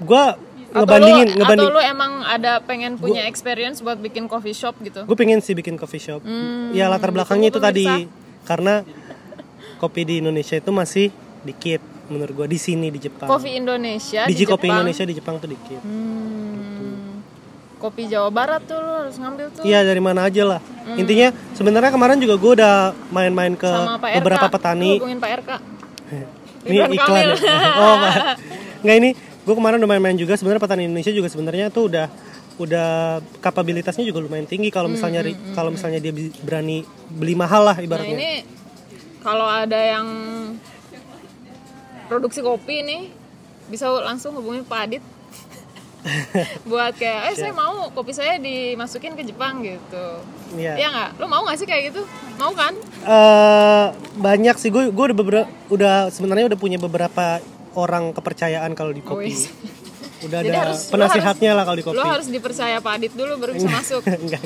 gua 0.00 0.38
Atau 0.68 0.82
ngebandingin 0.82 1.28
lu, 1.28 1.38
ngebanding 1.38 1.66
atau 1.66 1.76
lu 1.76 1.82
emang 1.84 2.12
ada 2.24 2.52
pengen 2.60 2.92
punya 2.94 3.22
experience 3.24 3.78
buat 3.78 3.94
bikin 3.96 4.26
coffee 4.26 4.50
shop 4.52 4.74
gitu? 4.80 5.02
gue 5.02 5.14
pengen 5.14 5.38
sih 5.38 5.54
bikin 5.54 5.74
coffee 5.74 5.98
shop 5.98 6.18
Hmm, 6.20 6.74
ya 6.74 6.86
latar 6.86 7.10
belakangnya 7.10 7.48
itu 7.48 7.58
tadi 7.58 7.86
karena 8.42 8.82
kopi 9.78 10.02
di 10.02 10.18
Indonesia 10.18 10.54
itu 10.54 10.70
masih 10.70 11.14
dikit 11.42 11.78
menurut 12.06 12.32
gua 12.34 12.46
di 12.46 12.56
sini 12.56 12.88
di 12.88 13.00
Jepang 13.00 13.26
Kopi 13.26 13.54
Indonesia 13.54 14.24
biji 14.24 14.36
di 14.36 14.44
kopi 14.44 14.64
Jepang. 14.64 14.76
Indonesia 14.78 15.04
di 15.04 15.14
Jepang 15.14 15.34
tuh 15.36 15.48
dikit 15.48 15.80
Hmm, 15.80 17.24
kopi 17.76 18.06
Jawa 18.06 18.28
Barat 18.28 18.60
tuh 18.62 18.76
lu 18.76 18.92
harus 18.98 19.14
ngambil 19.14 19.46
tuh. 19.50 19.62
Iya 19.62 19.82
dari 19.82 19.98
mana 19.98 20.24
aja 20.24 20.42
lah. 20.46 20.60
Intinya 20.94 21.28
sebenarnya 21.52 21.90
kemarin 21.90 22.16
juga 22.16 22.34
gue 22.34 22.52
udah 22.54 22.74
main-main 23.08 23.52
ke 23.52 23.68
beberapa 24.14 24.44
Lu 24.44 24.52
petani. 24.52 24.90
hubungin 24.96 25.18
Pak 25.18 25.30
RK. 25.38 25.50
Ini 26.66 26.76
iklan 26.88 26.96
Kamil. 26.96 27.36
ya. 27.36 27.36
Oh 27.82 27.94
Pak. 27.98 28.14
Nggak 28.80 28.96
ini 28.98 29.10
gue 29.16 29.54
kemarin 29.54 29.76
udah 29.78 29.90
main-main 29.90 30.14
juga. 30.14 30.32
Sebenarnya 30.32 30.60
petani 30.60 30.82
Indonesia 30.84 31.08
juga 31.10 31.28
sebenarnya 31.28 31.68
tuh 31.68 31.88
udah 31.88 32.06
udah 32.54 32.88
kapabilitasnya 33.40 34.00
juga 34.02 34.22
lumayan 34.22 34.46
tinggi 34.46 34.70
kalau 34.70 34.86
misalnya 34.86 35.20
ri- 35.20 35.36
kalau 35.52 35.68
misalnya 35.68 35.98
dia 35.98 36.14
berani 36.40 36.80
beli 37.10 37.34
mahal 37.34 37.64
lah 37.64 37.74
Nah 37.74 37.82
ibaratnya. 37.82 38.14
ini 38.14 38.32
kalau 39.20 39.42
ada 39.44 39.74
yang 39.74 40.06
produksi 42.14 42.40
kopi 42.40 42.80
nih 42.80 43.02
bisa 43.66 43.90
langsung 43.90 44.30
hubungin 44.32 44.62
Pak 44.62 44.80
Adit 44.80 45.02
buat 46.70 46.94
kayak 46.94 47.32
eh 47.32 47.34
saya 47.34 47.50
mau 47.50 47.88
kopi 47.90 48.12
saya 48.12 48.36
dimasukin 48.36 49.16
ke 49.16 49.24
Jepang 49.24 49.64
gitu. 49.64 50.06
Iya. 50.52 50.76
Iya 50.76 50.86
nggak? 50.86 51.10
Lo 51.16 51.26
mau 51.26 51.42
nggak 51.42 51.56
sih 51.56 51.64
kayak 51.64 51.90
gitu? 51.90 52.04
Mau 52.36 52.52
kan? 52.52 52.76
Eh, 53.02 53.86
banyak 54.14 54.52
sih 54.54 54.68
gue 54.68 54.92
gue 54.92 55.04
udah 55.10 55.16
beberapa 55.16 55.48
udah 55.66 55.94
sebenarnya 56.08 56.46
udah 56.46 56.60
punya 56.60 56.76
beberapa 56.76 57.40
orang 57.72 58.12
kepercayaan 58.12 58.70
kalau 58.72 58.92
di 58.92 59.00
Oh, 59.02 59.16
kopi. 59.16 59.32
iya. 59.32 59.48
Udah 60.22 60.38
Jadi 60.40 60.52
ada 60.52 60.60
harus- 60.70 60.88
penasihatnya 60.88 61.50
lah 61.52 61.64
kalau 61.64 61.78
di 61.80 61.84
kopi. 61.84 61.96
Lo 61.96 62.04
harus 62.06 62.28
dipercaya 62.28 62.76
Pak 62.78 62.92
Adit 62.94 63.12
dulu 63.12 63.32
baru 63.34 63.52
bisa 63.56 63.68
masuk. 63.68 64.04
Enggak. 64.22 64.44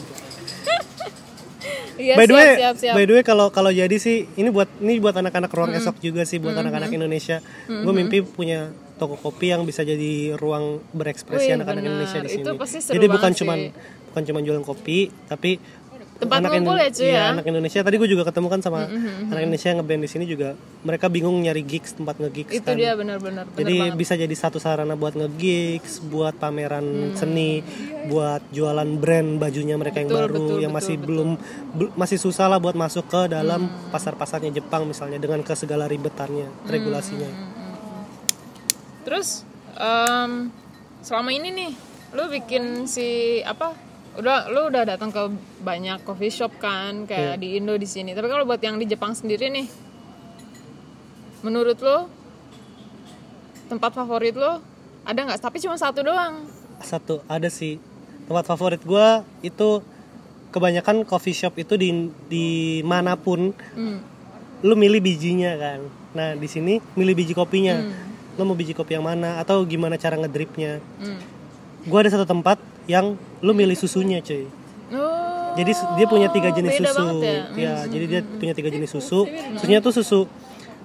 Iya 1.99 2.15
by 2.15 2.27
the 2.31 2.35
way, 2.35 2.51
siap 2.57 2.75
siap. 2.79 2.95
by 2.95 3.05
the 3.05 3.15
way 3.19 3.25
kalau 3.27 3.51
kalau 3.51 3.75
jadi 3.75 3.97
sih 3.99 4.31
ini 4.39 4.49
buat 4.55 4.71
ini 4.79 5.03
buat 5.03 5.19
anak-anak 5.19 5.51
ruang 5.51 5.75
esok 5.75 5.99
juga 5.99 6.23
sih 6.23 6.39
buat 6.39 6.55
anak-anak 6.55 6.95
Indonesia. 6.95 7.43
Gue 7.67 7.93
mimpi 7.93 8.23
punya 8.23 8.71
toko 8.99 9.15
kopi 9.15 9.55
yang 9.55 9.63
bisa 9.63 9.87
jadi 9.87 10.35
ruang 10.35 10.83
berekspresi 10.95 11.55
anak-anak. 11.55 11.83
Indonesia 11.83 12.19
di 12.23 12.29
sini. 12.31 12.45
Itu 12.47 12.55
pasti 12.59 12.79
seru 12.83 12.95
jadi 12.99 13.07
bukan 13.07 13.31
cuman 13.35 13.59
sih. 13.59 13.71
bukan 14.11 14.23
cuman 14.27 14.41
jualan 14.47 14.65
kopi, 14.67 14.99
tapi 15.31 15.59
Tempat 16.19 16.39
anak 16.41 16.51
ngumpul 16.53 16.75
Indo- 16.75 16.83
ya, 16.83 16.91
cuy, 16.91 17.05
iya, 17.05 17.15
ya? 17.15 17.25
anak 17.31 17.47
Indonesia 17.47 17.79
tadi 17.79 17.95
gue 17.95 18.09
juga 18.09 18.27
ketemu 18.27 18.47
kan 18.49 18.59
sama 18.59 18.91
anak 18.91 19.39
Indonesia 19.41 19.69
yang 19.69 19.79
ngeband 19.79 20.03
di 20.03 20.11
sini 20.11 20.25
juga 20.27 20.49
mereka 20.83 21.07
bingung 21.07 21.39
nyari 21.39 21.63
gigs 21.63 21.95
tempat 21.95 22.19
nge-gigs 22.19 22.51
Itu 22.53 22.65
kan. 22.65 22.75
dia 22.75 22.93
benar-benar 22.93 23.47
benar 23.47 23.55
Jadi 23.57 23.75
banget. 23.79 23.95
bisa 23.95 24.13
jadi 24.17 24.35
satu 24.35 24.59
sarana 24.59 24.93
buat 24.93 25.15
nge-gigs, 25.15 26.03
buat 26.03 26.35
pameran 26.35 26.83
Hmm. 26.83 27.15
seni, 27.15 27.63
buat 28.05 28.43
jualan 28.51 28.91
brand 28.97 29.39
bajunya 29.39 29.75
mereka 29.75 30.01
yang 30.01 30.11
Betul, 30.11 30.21
baru 30.21 30.35
betul, 30.35 30.59
yang 30.59 30.73
betul, 30.73 30.79
masih 30.81 30.95
betul. 30.97 31.07
belum 31.07 31.29
bel- 31.73 31.95
masih 31.95 32.19
susah 32.19 32.47
lah 32.47 32.59
buat 32.59 32.75
masuk 32.75 33.07
ke 33.07 33.23
dalam 33.29 33.61
Hmm. 33.65 33.89
pasar-pasarnya 33.89 34.51
Jepang 34.53 34.85
misalnya 34.85 35.17
dengan 35.17 35.39
ke 35.41 35.55
segala 35.55 35.87
ribetannya, 35.87 36.47
Hmm, 36.47 36.67
regulasinya. 36.67 37.31
Terus 39.03 39.47
em, 39.73 40.51
selama 41.01 41.31
ini 41.31 41.49
nih 41.49 41.71
lu 42.11 42.27
bikin 42.29 42.85
si 42.85 43.07
apa? 43.41 43.87
Udah 44.19 44.51
lu 44.51 44.67
udah 44.67 44.83
datang 44.85 45.09
ke 45.09 45.23
banyak 45.61 46.03
coffee 46.03 46.29
shop 46.29 46.59
kan 46.59 47.07
kayak 47.07 47.39
Iya. 47.39 47.41
di 47.41 47.49
Indo 47.55 47.75
di 47.75 47.87
sini. 47.87 48.13
Tapi 48.13 48.27
kalau 48.27 48.43
buat 48.43 48.59
yang 48.59 48.75
di 48.77 48.85
Jepang 48.85 49.15
sendiri 49.15 49.47
nih 49.49 49.67
menurut 51.41 51.79
lu 51.79 52.11
tempat 53.69 53.95
favorit 53.95 54.35
lu 54.35 54.59
ada 55.05 55.19
nggak? 55.19 55.39
Tapi 55.39 55.57
cuma 55.59 55.77
satu 55.77 56.03
doang. 56.03 56.45
Satu 56.81 57.23
ada 57.27 57.47
sih 57.49 57.79
tempat 58.27 58.45
favorit 58.45 58.83
gua 58.83 59.23
itu 59.41 59.81
kebanyakan 60.51 61.05
coffee 61.05 61.37
shop 61.37 61.55
itu 61.57 61.77
di 61.77 61.89
di 62.27 62.47
mana 62.83 63.15
pun 63.15 63.55
Hmm. 63.73 64.03
lu 64.61 64.75
milih 64.75 64.99
bijinya 64.99 65.55
kan. 65.55 65.81
Nah, 66.09 66.35
di 66.35 66.49
sini 66.51 66.83
milih 66.93 67.15
biji 67.15 67.31
kopinya. 67.31 67.79
Hmm. 67.79 67.95
Lu 68.35 68.43
mau 68.43 68.55
biji 68.55 68.73
kopi 68.73 68.95
yang 68.95 69.07
mana 69.07 69.39
atau 69.39 69.63
gimana 69.63 69.95
cara 69.95 70.17
ngedripnya. 70.17 70.83
Hmm. 70.99 71.21
Gua 71.87 72.03
ada 72.03 72.11
satu 72.11 72.27
tempat 72.27 72.59
yang 72.89 73.15
lu 73.39 73.53
milih 73.53 73.77
susunya, 73.77 74.19
cuy. 74.19 74.49
Oh, 74.89 75.53
Jadi 75.55 75.71
dia 75.95 76.07
punya 76.07 76.29
tiga 76.29 76.49
jenis 76.49 76.75
susu. 76.75 77.21
ya? 77.21 77.45
Ya, 77.53 77.75
jadi 77.85 78.05
dia 78.09 78.21
punya 78.25 78.53
tiga 78.53 78.73
jenis 78.73 78.89
susu. 78.91 79.29
Susunya 79.55 79.79
tuh 79.79 79.93
susu 79.93 80.25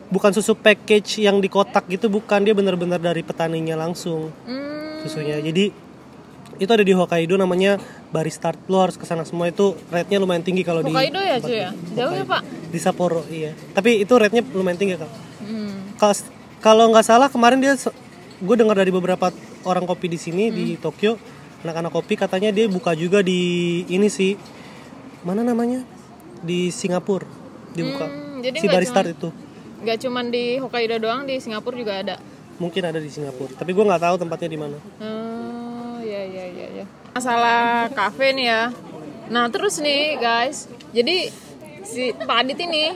bukan 0.10 0.29
susu 0.29 0.53
package 0.53 1.19
yang 1.19 1.39
di 1.39 1.48
kotak 1.48 1.88
gitu 1.88 2.05
bukan 2.05 2.43
dia 2.43 2.51
benar-benar 2.51 3.00
dari 3.00 3.22
petaninya 3.22 3.74
langsung 3.74 4.29
Hmm, 4.45 5.01
susunya 5.01 5.41
jadi 5.41 5.74
itu 6.53 6.69
ada 6.69 6.86
di 6.86 6.93
Hokkaido 6.93 7.33
namanya 7.33 7.81
Baristart 8.10 8.62
lo 8.67 8.77
harus 8.77 8.93
ke 8.93 9.10
sana 9.10 9.25
semua 9.25 9.50
itu 9.50 9.74
rate-nya 9.89 10.22
lumayan 10.22 10.45
tinggi 10.45 10.62
kalau 10.62 10.86
di 10.86 10.93
Hokkaido 10.93 11.17
ya 11.17 11.41
cuy 11.41 11.57
ya? 11.57 11.69
Jauh 11.98 12.13
ya 12.13 12.25
pak? 12.29 12.41
di 12.45 12.77
Sapporo 12.77 13.25
iya 13.25 13.57
tapi 13.74 14.05
itu 14.05 14.13
rate-nya 14.13 14.45
lumayan 14.51 14.77
tinggi 14.77 14.95
kak 14.95 15.10
Hmm. 15.41 15.98
Kalau- 16.62 16.93
nggak 16.93 17.03
salah 17.03 17.27
kemarin 17.27 17.57
dia 17.57 17.74
gue 18.38 18.55
dengar 18.55 18.77
dari 18.77 18.93
beberapa 18.93 19.33
orang 19.63 19.83
kopi 19.83 20.07
di 20.07 20.15
sini 20.15 20.48
di 20.48 20.77
Hmm. 20.77 20.81
Tokyo 20.83 21.17
anak-anak 21.63 21.91
kopi 21.91 22.13
katanya 22.13 22.50
dia 22.50 22.67
buka 22.67 22.91
juga 22.93 23.20
di 23.20 23.39
ini 23.88 24.08
sih 24.08 24.36
mana 25.22 25.41
namanya 25.41 25.82
di 26.39 26.67
Singapura 26.70 27.24
dibuka 27.72 28.05
Hmm, 28.05 28.39
jadi 28.39 28.58
si 28.58 28.65
nggak 28.65 28.84
cuman- 28.86 29.10
itu 29.10 29.29
Gak 29.84 30.00
cuman 30.00 30.25
di 30.27 30.55
Hokkaido 30.58 30.96
doang, 30.98 31.24
di 31.24 31.36
Singapura 31.38 31.75
juga 31.75 31.93
ada. 31.98 32.15
mungkin 32.55 32.84
ada 32.84 32.96
di 32.98 33.08
Singapura 33.08 33.51
tapi 33.53 33.72
gue 33.72 33.82
nggak 33.82 34.00
tahu 34.01 34.15
tempatnya 34.17 34.48
di 34.48 34.55
mana 34.58 34.77
Oh, 35.00 36.00
ya 36.00 36.20
ya 36.22 36.46
ya 36.46 36.67
ya. 36.74 36.86
Masalah 37.13 37.88
kafe 37.89 38.32
nih 38.32 38.46
ya. 38.46 38.62
Nah, 39.25 39.48
terus 39.48 39.79
nih 39.79 40.17
guys. 40.17 40.67
Jadi 40.91 41.32
si 41.82 42.12
Pak 42.12 42.38
Adit 42.38 42.60
ini 42.60 42.91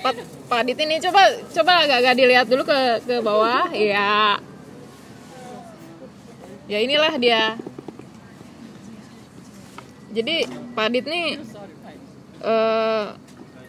Pak, 0.00 0.14
Pak 0.46 0.58
Adit 0.58 0.78
ini 0.78 0.96
coba 0.98 1.20
coba 1.46 1.72
agak-agak 1.84 2.14
dilihat 2.14 2.46
dulu 2.46 2.64
ke 2.64 2.78
ke 3.02 3.16
bawah. 3.20 3.68
Ya. 3.70 4.40
Ya 6.70 6.78
inilah 6.78 7.18
dia. 7.18 7.58
Jadi 10.10 10.46
Pak 10.74 10.84
Adit 10.86 11.06
nih 11.06 11.26
eh 12.40 13.04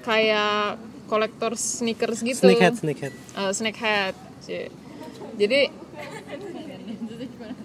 kayak 0.02 0.80
kolektor 1.06 1.54
sneakers 1.54 2.22
gitu. 2.24 2.40
sneakhead 2.40 2.78
sneakhead 2.80 3.14
Eh, 3.36 3.52
snakehead 3.52 4.16
jadi 5.36 5.68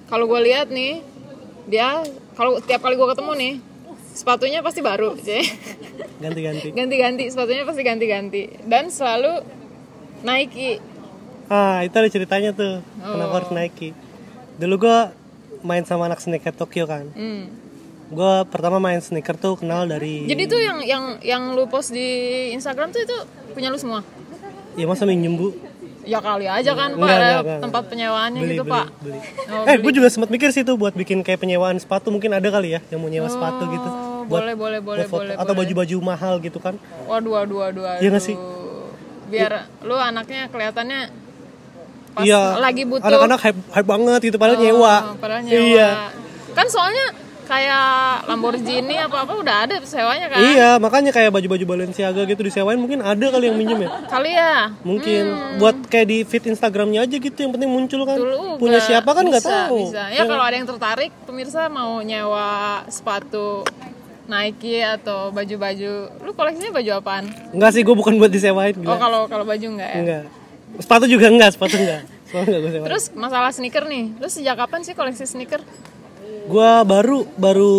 kalau 0.06 0.26
gue 0.26 0.40
lihat 0.44 0.68
nih 0.68 1.00
dia 1.66 2.02
kalau 2.34 2.58
tiap 2.58 2.82
kali 2.82 2.94
gue 2.94 3.08
ketemu 3.10 3.32
nih 3.34 3.54
sepatunya 4.12 4.60
pasti 4.64 4.80
baru 4.80 5.14
ganti-ganti. 6.16 6.68
Ganti-ganti 6.72 7.24
sepatunya 7.28 7.62
pasti 7.62 7.82
ganti-ganti. 7.84 8.42
Dan 8.64 8.88
selalu 8.88 9.44
Nike. 10.24 10.80
Ah 11.46 11.84
itu 11.84 11.92
ada 11.92 12.08
ceritanya 12.08 12.50
tuh. 12.50 12.80
Kenapa 12.96 13.30
Oh. 13.30 13.36
harus 13.36 13.50
Nike? 13.52 13.92
Dulu 14.56 14.74
gue 14.80 14.98
main 15.66 15.82
sama 15.82 16.06
anak 16.06 16.18
sneakhead 16.18 16.54
Tokyo 16.54 16.86
kan 16.86 17.10
Hmm. 17.10 17.50
gue 18.06 18.32
pertama 18.46 18.78
main 18.78 18.96
sneaker 18.98 19.34
tuh 19.34 19.58
kenal 19.58 19.82
dari 19.84 20.24
jadi 20.24 20.42
tuh 20.46 20.60
yang 20.60 20.78
yang 20.80 21.04
yang 21.20 21.42
lu 21.52 21.66
post 21.66 21.90
di 21.90 22.06
Instagram 22.52 22.88
tuh 22.88 23.02
itu 23.02 23.16
punya 23.50 23.66
lu 23.66 23.76
semua 23.76 24.06
ya 24.72 24.86
masa 24.86 25.02
minjem 25.02 25.34
bu 25.34 25.50
ya 26.02 26.22
kali 26.22 26.46
aja 26.46 26.70
kan 26.72 26.92
pak 26.92 27.02
Enggak, 27.02 27.18
ada 27.18 27.30
enggak, 27.36 27.58
tempat 27.60 27.82
penyewaannya 27.88 28.40
beli 28.40 28.50
gitu 28.52 28.62
beli 28.62 28.72
pak 28.72 28.86
beli 29.00 29.18
Oh, 29.48 29.64
eh 29.64 29.76
gue 29.76 29.92
juga 29.92 30.06
sempat 30.06 30.28
mikir 30.28 30.48
sih 30.48 30.62
tuh 30.62 30.74
buat 30.74 30.92
bikin 30.92 31.20
kayak 31.20 31.40
penyewaan 31.40 31.74
sepatu 31.76 32.08
mungkin 32.08 32.30
ada 32.30 32.46
kali 32.46 32.72
ya 32.72 32.80
yang 32.86 33.02
mau 33.02 33.10
nyewa 33.10 33.26
sepatu 33.26 33.66
gitu 33.66 33.88
Oh, 33.88 34.22
buat 34.24 34.38
boleh 34.40 34.54
boleh 34.54 34.80
boleh 34.80 35.02
buat 35.02 35.06
foto. 35.08 35.20
boleh 35.20 35.34
atau 35.34 35.46
boleh. 35.48 35.58
baju-baju 35.66 35.96
mahal 36.00 36.34
gitu 36.38 36.58
kan 36.58 36.78
Waduh, 37.04 37.30
waduh, 37.32 37.56
waduh, 37.60 37.82
waduh. 37.84 37.98
Iya 37.98 38.08
nggak 38.08 38.22
sih? 38.24 38.36
Biar 39.26 39.52
lu 39.82 39.94
anaknya 39.96 40.46
kelihatannya 40.46 41.00
pas 42.16 42.24
iya 42.24 42.40
lagi 42.56 42.82
butuh. 42.82 43.04
anak-anak 43.04 43.38
hype, 43.38 43.60
hype 43.70 43.84
banget 43.86 44.20
gitu 44.24 44.36
padahal 44.36 44.56
Oh, 44.56 44.62
nyewa 44.62 44.94
Padahal 45.16 45.40
nyewa. 45.42 45.60
iya 45.62 45.88
Kan 46.50 46.66
soalnya 46.66 47.06
kayak 47.46 47.86
Lamborghini 48.26 48.98
apa-apa 48.98 49.32
udah 49.36 49.56
ada 49.62 49.78
sewanya 49.80 50.26
kan? 50.26 50.40
iya 50.42 50.68
makanya 50.76 51.12
kayak 51.12 51.30
baju-baju 51.30 51.62
Balenciaga 51.68 52.24
gitu 52.24 52.42
disewain 52.42 52.74
mungkin 52.74 52.98
ada 52.98 53.22
kali 53.22 53.46
yang 53.46 53.54
minjem 53.54 53.78
ya 53.80 53.90
Kali 54.04 54.30
ya. 54.32 54.74
mungkin 54.82 55.22
buat 55.56 55.76
kayak 55.86 56.06
di 56.06 56.18
feed 56.22 56.48
Instagramnya 56.48 57.06
aja 57.06 57.14
gitu 57.14 57.38
yang 57.38 57.52
penting 57.52 57.68
muncul 57.68 58.02
kan 58.02 58.18
Dulu 58.18 58.56
punya 58.56 58.80
siapa 58.80 59.06
kan 59.08 59.22
nggak 59.22 59.44
tahu 59.44 59.78
Bisa. 59.86 60.10
Ya 60.10 60.24
kalau 60.24 60.42
ada 60.42 60.54
yang 60.54 60.66
tertarik, 60.66 61.14
pemirsa 61.22 61.68
mau 61.68 62.00
nyewa 62.00 62.48
sepatu 62.88 63.62
Nike 64.26 64.82
atau 64.82 65.30
baju-baju, 65.30 65.92
lu 66.18 66.30
koleksinya 66.32 66.74
baju 66.74 66.90
apaan? 66.96 67.30
Enggak 67.54 67.70
sih 67.70 67.86
gue 67.86 67.94
bukan 67.94 68.18
buat 68.18 68.26
disewain 68.26 68.74
Oh 68.74 68.82
gila 68.82 68.98
kalau 68.98 69.20
kalau 69.28 69.44
baju 69.44 69.66
enggak 69.70 69.86
ya? 69.88 69.98
enggak 70.02 70.22
sepatu 70.80 71.04
juga 71.08 71.26
enggak 71.28 71.56
sepatu 71.56 71.76
enggak 71.78 72.02
sepatu 72.26 72.46
enggak 72.50 72.60
gue 72.60 72.88
Terus 72.90 73.04
masalah 73.14 73.50
sneaker 73.54 73.84
nih, 73.86 74.18
lu 74.18 74.28
sejak 74.28 74.56
kapan 74.58 74.80
sih 74.82 74.94
koleksi 74.94 75.24
sneaker? 75.24 75.62
Gua 76.46 76.82
baru 76.86 77.26
baru 77.34 77.74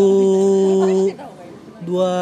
dua 1.84 2.14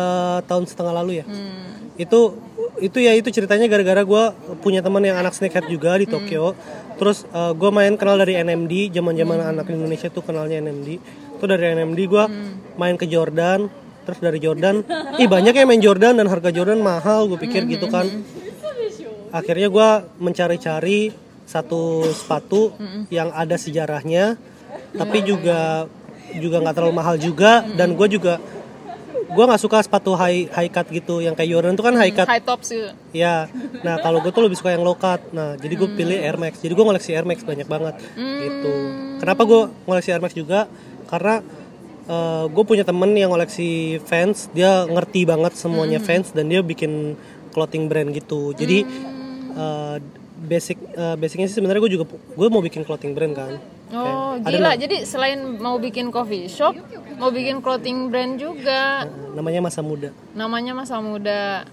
tahun 0.45 0.65
setengah 0.69 0.93
lalu 1.01 1.11
ya. 1.21 1.25
Hmm. 1.25 1.93
Itu 1.97 2.37
itu 2.81 2.97
ya 2.99 3.15
itu 3.15 3.31
ceritanya 3.31 3.65
gara-gara 3.71 4.03
gua 4.03 4.35
punya 4.61 4.83
teman 4.83 5.01
yang 5.01 5.17
anak 5.17 5.33
sneakerhead 5.33 5.69
juga 5.69 5.97
di 5.97 6.05
Tokyo. 6.05 6.53
Terus 7.01 7.25
eh, 7.29 7.53
gua 7.57 7.69
main 7.73 7.93
kenal 7.97 8.21
dari 8.21 8.37
NMD, 8.37 8.93
zaman-zaman 8.93 9.41
anak 9.41 9.69
Indonesia 9.73 10.09
tuh 10.09 10.21
kenalnya 10.21 10.61
NMD. 10.61 10.89
Itu 11.39 11.45
dari 11.45 11.73
NMD 11.77 11.99
gua 12.05 12.29
main 12.75 12.95
ke 12.99 13.09
Jordan, 13.09 13.71
terus 14.05 14.19
dari 14.21 14.37
Jordan, 14.37 14.85
ih 15.17 15.25
banyak 15.25 15.53
yang 15.57 15.67
main 15.67 15.81
Jordan 15.81 16.21
dan 16.21 16.29
harga 16.29 16.53
Jordan 16.53 16.79
mahal, 16.79 17.25
gue 17.25 17.41
pikir 17.41 17.65
gitu 17.65 17.89
kan. 17.89 18.05
Akhirnya 19.35 19.67
gua 19.67 20.07
mencari-cari 20.15 21.11
satu 21.43 22.07
sepatu 22.09 22.71
yang 23.11 23.35
ada 23.35 23.59
sejarahnya, 23.59 24.39
tapi 24.95 25.21
juga 25.27 25.91
juga 26.39 26.57
nggak 26.63 26.75
terlalu 26.75 26.95
mahal 26.95 27.15
juga 27.21 27.63
dan 27.75 27.95
gue 27.95 28.07
juga 28.11 28.41
gue 29.25 29.43
nggak 29.43 29.61
suka 29.61 29.83
sepatu 29.83 30.15
high 30.15 30.47
high 30.47 30.71
cut 30.71 30.87
gitu 30.91 31.19
yang 31.19 31.35
kayak 31.35 31.49
Jordan 31.51 31.75
tuh 31.75 31.85
kan 31.85 31.95
high 31.97 32.13
cut. 32.13 32.27
High 32.27 32.43
tops 32.43 32.71
gitu. 32.71 32.91
ya 33.11 33.47
nah 33.83 33.99
kalau 33.99 34.23
gue 34.23 34.31
tuh 34.31 34.43
lebih 34.45 34.55
suka 34.55 34.71
yang 34.75 34.83
low 34.85 34.95
cut. 34.95 35.19
Nah 35.35 35.59
jadi 35.59 35.73
gue 35.75 35.89
pilih 35.91 36.17
Air 36.17 36.37
Max. 36.39 36.59
Jadi 36.63 36.71
gue 36.71 36.85
ngoleksi 36.85 37.11
Air 37.11 37.27
Max 37.27 37.43
banyak 37.43 37.67
banget 37.67 37.95
gitu. 38.17 38.73
Kenapa 39.19 39.41
gue 39.43 39.61
ngoleksi 39.87 40.09
Air 40.15 40.23
Max 40.23 40.33
juga? 40.37 40.67
Karena 41.11 41.43
gue 42.47 42.63
punya 42.63 42.85
temen 42.85 43.11
yang 43.17 43.33
ngoleksi 43.33 43.99
fans 44.05 44.47
dia 44.53 44.85
ngerti 44.85 45.25
banget 45.25 45.57
semuanya 45.57 45.97
fans 45.97 46.29
dan 46.31 46.47
dia 46.47 46.61
bikin 46.61 47.17
clothing 47.51 47.89
brand 47.89 48.13
gitu. 48.13 48.53
Jadi 48.53 48.85
eh, 49.55 49.97
basic 50.45 50.77
eh, 50.93 51.15
basicnya 51.15 51.47
sih 51.47 51.55
sebenarnya 51.57 51.81
gue 51.81 51.93
juga 51.95 52.05
gue 52.11 52.47
mau 52.51 52.59
bikin 52.59 52.83
clothing 52.83 53.15
brand 53.15 53.33
kan 53.33 53.53
Oh 53.93 54.33
ada 54.41 54.49
gila, 54.49 54.71
jadi 54.73 55.05
selain 55.05 55.61
mau 55.61 55.77
bikin 55.77 56.09
coffee 56.09 56.49
shop, 56.49 56.73
mau 57.21 57.29
bikin 57.29 57.61
clothing 57.61 58.09
brand 58.09 58.41
juga. 58.41 59.05
namanya 59.37 59.61
masa 59.61 59.85
muda 59.85 60.09
Namanya 60.33 60.73
masa 60.73 60.97
muda. 60.97 61.69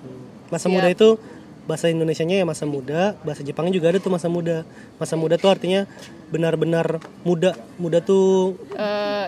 Masa 0.52 0.68
muda 0.68 0.92
itu 0.92 1.16
bahasa 1.64 1.88
Indonesianya 1.88 2.44
ya 2.44 2.46
masa 2.46 2.68
muda, 2.68 3.16
bahasa 3.24 3.40
Jepangnya 3.40 3.72
juga 3.72 3.96
ada 3.96 3.98
tuh 3.98 4.12
masa 4.12 4.28
muda. 4.28 4.60
Masa 5.00 5.16
muda 5.16 5.40
tuh 5.40 5.48
artinya 5.56 5.88
benar-benar 6.32 6.96
muda. 7.22 7.52
Muda 7.76 8.00
tuh 8.00 8.56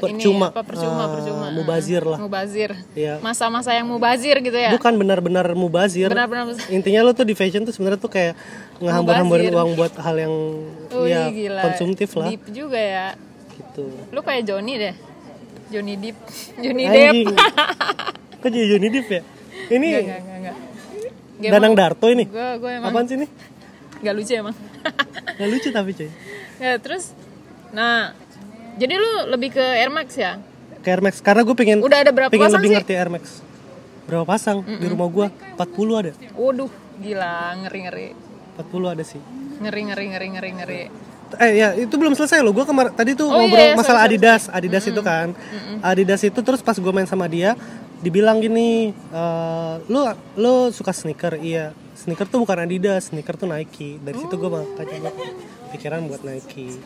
ini 0.00 0.16
Percuma. 0.16 0.48
apa 0.48 0.62
percuma 0.62 1.02
Ah, 1.02 1.08
percuma. 1.12 1.46
mubazir 1.50 2.02
lah. 2.02 2.18
Mubazir. 2.18 2.70
ya 2.94 3.20
Masa-masa 3.20 3.70
yang 3.70 3.84
mubazir 3.84 4.40
gitu 4.40 4.56
ya. 4.56 4.72
bukan 4.72 4.96
benar-benar 4.96 5.52
mubazir. 5.52 6.08
Benar-benar 6.08 6.56
Intinya 6.68 7.00
lo 7.00 7.12
tuh 7.12 7.22
di 7.22 7.32
fashion 7.32 7.62
tuh 7.62 7.70
sebenarnya 7.70 7.98
tuh 7.98 8.08
kayak 8.08 8.32
ngehambur-hamburin 8.78 9.52
uang 9.52 9.70
buat 9.74 9.92
hal 9.94 10.16
yang 10.18 10.34
Wih, 10.90 11.06
ya 11.06 11.28
gila. 11.28 11.62
konsumtif 11.62 12.08
lah 12.14 12.28
Deep 12.28 12.42
juga 12.50 12.80
ya. 12.80 13.06
gitu. 13.52 13.84
Lu 14.10 14.20
kayak 14.20 14.42
Johnny 14.44 14.74
deh. 14.74 14.94
Johnny 15.66 15.94
Deep. 15.94 16.16
Johnny. 16.62 16.84
Depp. 16.84 17.36
Kok 18.40 18.48
jadi 18.48 18.66
Johnny 18.66 18.88
Depp 18.88 19.08
ya? 19.08 19.22
Ini 19.66 19.86
enggak, 19.94 20.18
enggak, 20.18 20.38
enggak. 20.38 20.56
Gak 21.34 21.50
Danang 21.50 21.74
Darto 21.74 22.06
ini. 22.08 22.24
Gue 22.24 22.48
gue 22.58 22.70
emang 22.72 22.90
Apaan 22.90 23.04
sih 23.04 23.16
ini? 23.16 23.26
gak 24.04 24.14
lucu 24.14 24.32
emang. 24.32 24.54
Gak 25.34 25.48
lucu 25.48 25.68
tapi 25.70 25.90
cuy. 25.92 26.10
Ya, 26.64 26.80
terus 26.80 27.12
nah 27.74 28.16
jadi 28.80 28.94
lu 28.96 29.12
lebih 29.30 29.52
ke 29.54 29.62
Air 29.62 29.92
Max 29.92 30.16
ya? 30.16 30.40
Ke 30.80 30.88
Air 30.94 31.02
Max 31.04 31.20
karena 31.20 31.44
gue 31.44 31.56
pengen 31.56 31.78
Udah 31.84 32.00
ada 32.00 32.10
berapa 32.10 32.32
pengen 32.32 32.48
pasang 32.48 32.60
lebih 32.60 32.70
sih? 32.72 32.76
ngerti 32.80 32.92
Air 32.96 33.10
Max. 33.12 33.24
Berapa 34.04 34.24
pasang 34.28 34.60
di 34.60 34.84
rumah 34.84 35.08
gua? 35.08 35.26
40 35.56 36.00
ada. 36.00 36.10
Waduh, 36.36 36.68
gila, 37.00 37.56
ngeri-ngeri. 37.64 38.12
40 38.60 38.92
ada 38.92 39.00
sih. 39.00 39.20
Ngeri 39.64 39.80
ngeri 39.88 40.04
ngeri 40.12 40.28
ngeri 40.28 40.50
ngeri. 40.60 40.82
Eh 41.40 41.52
ya 41.56 41.72
itu 41.72 41.94
belum 41.96 42.12
selesai 42.12 42.44
loh. 42.44 42.52
Gue 42.52 42.68
kemar 42.68 42.92
tadi 42.92 43.16
tuh 43.16 43.32
Oh, 43.32 43.40
ngobrol 43.40 43.56
iya, 43.56 43.72
iya, 43.72 43.78
masalah 43.80 44.04
sorry, 44.04 44.14
Adidas, 44.20 44.42
Adidas 44.52 44.84
itu 44.84 45.00
kan. 45.00 45.32
Adidas 45.80 46.20
itu 46.20 46.40
terus 46.44 46.60
pas 46.60 46.76
gue 46.76 46.92
main 46.92 47.08
sama 47.08 47.24
dia, 47.32 47.56
dibilang 48.04 48.44
gini, 48.44 48.92
eh 48.92 49.74
lu 49.88 50.04
lu 50.36 50.68
suka 50.68 50.92
sneaker? 50.92 51.40
Iya. 51.40 51.72
Sneaker 51.96 52.28
tuh 52.28 52.44
bukan 52.44 52.60
Adidas, 52.60 53.08
sneaker 53.08 53.40
tuh 53.40 53.48
Nike. 53.48 53.96
Dari 54.04 54.20
situ 54.20 54.34
gue 54.36 54.50
makanya 54.52 55.10
gua 55.74 55.82
pikiran 55.82 56.00
buat 56.06 56.22
Nike. 56.22 56.78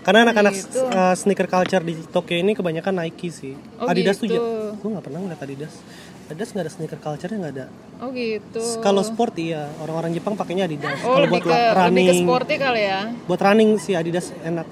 Karena 0.00 0.28
anak-anak 0.28 0.54
eh, 0.92 1.14
sneaker 1.16 1.48
culture 1.48 1.80
di 1.80 1.96
Tokyo 2.04 2.36
ini 2.36 2.52
kebanyakan 2.52 3.00
Nike 3.00 3.32
sih. 3.32 3.56
Oh, 3.80 3.88
Adidas 3.88 4.20
tuh 4.20 4.28
gitu. 4.28 4.36
ya, 4.36 4.76
gue 4.76 4.88
nggak 4.92 5.04
pernah 5.04 5.20
ngeliat 5.24 5.40
Adidas. 5.40 5.72
Adidas 6.28 6.48
nggak 6.52 6.64
ada 6.64 6.72
sneaker 6.72 6.98
culture-nya 7.00 7.36
nggak 7.40 7.54
ada. 7.56 7.66
Oh 8.00 8.08
gitu. 8.12 8.60
Kalau 8.80 9.00
sport 9.04 9.36
iya, 9.36 9.68
orang-orang 9.80 10.12
Jepang 10.12 10.36
pakainya 10.36 10.68
Adidas. 10.68 11.00
Oh 11.04 11.16
Kalau 11.16 11.24
lebih 11.28 11.40
buat 11.40 11.44
ke 11.44 11.48
la- 11.48 11.56
lebih 11.56 11.72
ke 11.72 11.80
running, 11.80 12.08
sporty 12.24 12.54
kali 12.60 12.82
ya. 12.84 13.00
buat 13.28 13.40
running 13.40 13.70
sih 13.76 13.94
Adidas 13.96 14.26
enak. 14.44 14.66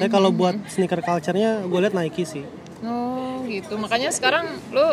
Tapi 0.00 0.10
kalau 0.12 0.32
buat 0.32 0.56
sneaker 0.68 1.00
culture-nya 1.00 1.64
gue 1.64 1.80
liat 1.80 1.94
Nike 1.96 2.24
sih. 2.24 2.44
Oh 2.84 3.40
gitu. 3.44 3.76
Makanya 3.80 4.12
sekarang 4.12 4.48
lu 4.72 4.84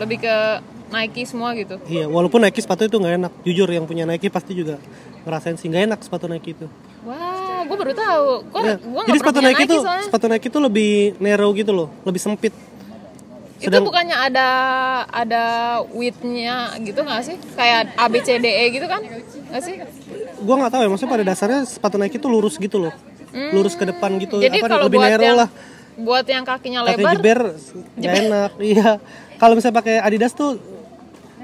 lebih 0.00 0.20
ke 0.24 0.36
Nike 0.90 1.22
semua 1.22 1.54
gitu 1.54 1.78
iya 1.86 2.10
walaupun 2.10 2.42
Nike 2.42 2.58
sepatu 2.58 2.82
itu 2.82 2.98
nggak 2.98 3.14
enak 3.14 3.32
jujur 3.46 3.70
yang 3.70 3.86
punya 3.86 4.02
Nike 4.02 4.26
pasti 4.26 4.58
juga 4.58 4.74
ngerasain 5.22 5.54
sih 5.54 5.70
nggak 5.70 5.86
enak 5.86 6.00
sepatu 6.02 6.26
Nike 6.26 6.50
itu 6.58 6.66
gue 7.70 7.76
baru 7.78 7.94
tahu. 7.94 8.28
Gue 8.50 8.60
Ya, 8.66 8.74
gue 8.82 9.02
jadi 9.06 9.18
sepatu 9.22 9.38
Nike, 9.38 9.62
itu 9.70 9.76
soalnya. 9.78 10.04
sepatu 10.10 10.26
Nike 10.26 10.46
itu 10.50 10.58
lebih 10.58 10.92
narrow 11.22 11.50
gitu 11.54 11.70
loh 11.70 11.88
lebih 12.02 12.18
sempit. 12.18 12.50
Itu 13.60 13.76
bukannya 13.84 14.16
ada 14.16 14.48
ada 15.12 15.44
widthnya 15.94 16.74
gitu 16.82 17.06
nggak 17.06 17.20
sih? 17.22 17.36
Kayak 17.54 17.92
A 17.94 18.08
B 18.10 18.18
C 18.24 18.40
D 18.40 18.46
E 18.48 18.64
gitu 18.74 18.88
kan? 18.90 19.04
Nggak 19.04 19.62
sih? 19.62 19.74
Gua 20.40 20.54
nggak 20.58 20.72
tahu 20.72 20.80
ya 20.82 20.88
maksudnya 20.88 21.12
pada 21.12 21.24
dasarnya 21.28 21.60
sepatu 21.68 21.96
Nike 22.00 22.16
itu 22.18 22.26
lurus 22.26 22.56
gitu 22.58 22.80
loh. 22.88 22.94
Lurus 23.30 23.78
ke 23.78 23.86
depan 23.86 24.18
gitu. 24.18 24.40
Hmm. 24.40 24.48
jadi 24.48 24.58
apa 24.58 24.66
kalau 24.66 24.84
lebih 24.90 24.98
buat 24.98 25.10
narrow 25.12 25.28
yang 25.28 25.38
lah. 25.38 25.50
buat 26.00 26.24
yang 26.24 26.44
kakinya 26.48 26.80
lebar 26.82 27.14
jeber 27.20 27.40
nggak 28.00 28.14
enak. 28.26 28.50
Iya. 28.58 28.90
Kalau 29.36 29.54
misalnya 29.54 29.76
pakai 29.78 29.96
Adidas 30.00 30.32
tuh 30.32 30.56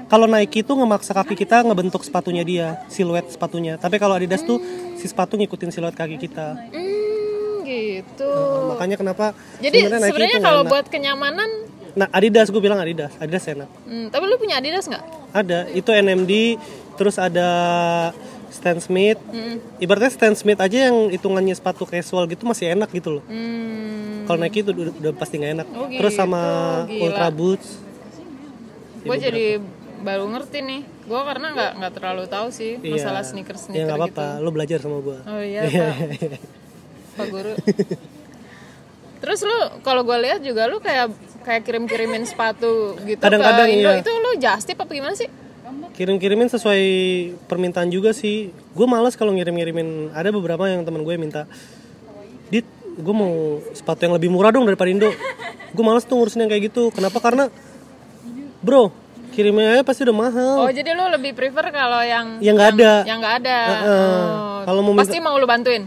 kalau 0.07 0.25
Nike 0.25 0.63
tuh 0.63 0.79
ngemaksa 0.79 1.11
kaki 1.11 1.35
kita 1.35 1.67
ngebentuk 1.67 2.01
sepatunya 2.03 2.43
dia 2.47 2.67
siluet 2.87 3.27
sepatunya. 3.27 3.75
Tapi 3.75 3.99
kalau 3.99 4.15
Adidas 4.15 4.43
tuh 4.43 4.59
si 4.95 5.05
sepatu 5.07 5.35
ngikutin 5.35 5.69
siluet 5.71 5.95
kaki 5.95 6.15
kita. 6.15 6.55
Hmm, 6.71 7.67
gitu. 7.67 8.31
Makanya 8.71 8.95
kenapa 8.95 9.35
jadi 9.59 9.91
sebenarnya 9.91 10.39
itu 10.39 10.43
kalau 10.43 10.63
buat 10.63 10.87
kenyamanan 10.87 11.67
nah 11.97 12.07
Adidas 12.13 12.47
gue 12.53 12.61
bilang 12.63 12.79
Adidas. 12.79 13.11
Adidas 13.19 13.43
enak. 13.51 13.69
Hmm, 13.83 14.07
tapi 14.07 14.23
lu 14.31 14.39
punya 14.39 14.63
Adidas 14.63 14.87
nggak? 14.87 15.03
Ada. 15.35 15.67
Itu 15.75 15.91
NMD 15.91 16.55
terus 16.95 17.19
ada 17.19 17.49
Stan 18.47 18.79
Smith. 18.79 19.19
Hmm. 19.27 19.59
ibaratnya 19.83 20.13
Stan 20.13 20.33
Smith 20.37 20.61
aja 20.63 20.87
yang 20.87 21.11
hitungannya 21.11 21.51
sepatu 21.51 21.83
casual 21.83 22.31
gitu 22.31 22.47
masih 22.47 22.71
enak 22.77 22.87
gitu 22.95 23.19
loh. 23.19 23.23
Hmm, 23.27 24.23
kalau 24.23 24.39
Nike 24.39 24.63
itu 24.63 24.71
udah, 24.71 24.93
udah 25.03 25.11
pasti 25.19 25.35
nggak 25.35 25.53
enak. 25.61 25.67
Oh, 25.75 25.89
terus 25.91 26.13
sama 26.15 26.41
gitu. 26.87 26.95
Gila. 26.95 27.03
Ultra 27.11 27.27
Boots. 27.33 27.69
Gue 29.03 29.17
jadi 29.19 29.45
baru 30.01 30.25
ngerti 30.29 30.59
nih. 30.61 30.81
Gue 31.07 31.21
karena 31.23 31.47
nggak 31.55 31.71
nggak 31.79 31.93
terlalu 31.95 32.23
tahu 32.27 32.47
sih 32.51 32.77
masalah 32.83 33.23
sneakers 33.23 33.71
ya 33.71 33.83
sneaker 33.83 33.85
nggak 33.87 33.99
gitu. 34.11 34.19
Apa-apa 34.19 34.43
lo 34.43 34.49
belajar 34.51 34.77
sama 34.83 34.97
gue 35.01 35.17
oh 35.23 35.41
iya 35.41 35.61
pak. 35.65 35.95
Pak 37.17 37.27
guru. 37.33 37.53
Terus 39.21 39.39
lu 39.41 39.57
kalau 39.81 40.05
gue 40.05 40.17
lihat 40.21 40.45
juga 40.45 40.69
lu 40.69 40.77
kayak 40.77 41.09
kayak 41.41 41.61
kirim 41.65 41.89
kirimin 41.89 42.27
sepatu 42.27 42.93
gitu 43.01 43.17
Kadang-kadang 43.17 43.65
ke 43.65 43.73
Indo 43.73 43.89
iya. 43.89 44.01
itu 44.03 44.11
lu 44.13 44.31
just 44.37 44.65
tip 44.69 44.77
apa 44.77 44.91
gimana 44.93 45.17
sih? 45.17 45.29
Kirim-kirimin 45.97 46.45
sesuai 46.53 46.83
permintaan 47.49 47.89
juga 47.89 48.13
sih. 48.13 48.53
Gue 48.77 48.85
males 48.85 49.17
kalau 49.17 49.33
ngirim-ngirimin. 49.33 50.13
Ada 50.13 50.29
beberapa 50.29 50.69
yang 50.69 50.85
teman 50.85 51.01
gue 51.01 51.13
minta 51.17 51.49
dit 52.53 52.63
gue 52.97 53.15
mau 53.15 53.59
sepatu 53.73 54.05
yang 54.05 54.13
lebih 54.13 54.29
murah 54.29 54.53
dong 54.53 54.69
daripada 54.69 54.93
Indo. 54.93 55.09
Gue 55.73 55.83
males 55.83 56.05
tuh 56.05 56.21
ngurusin 56.21 56.45
yang 56.45 56.51
kayak 56.53 56.69
gitu. 56.69 56.93
Kenapa? 56.93 57.17
Karena 57.17 57.49
bro 58.61 59.06
kirimnya 59.33 59.79
aja 59.79 59.83
pasti 59.85 60.01
udah 60.07 60.15
mahal. 60.15 60.55
Oh 60.65 60.71
jadi 60.71 60.91
lu 60.95 61.05
lebih 61.13 61.31
prefer 61.37 61.69
kalau 61.69 62.01
yang 62.01 62.39
yang 62.41 62.55
nggak 62.57 62.71
ada? 62.77 62.93
Yang 63.05 63.17
nggak 63.21 63.35
ada. 63.43 63.59
Heeh. 63.59 63.85
oh, 63.87 64.57
Kalau 64.65 64.81
mau 64.83 64.93
pasti 64.97 65.17
mau 65.21 65.35
lu 65.37 65.47
bantuin? 65.47 65.85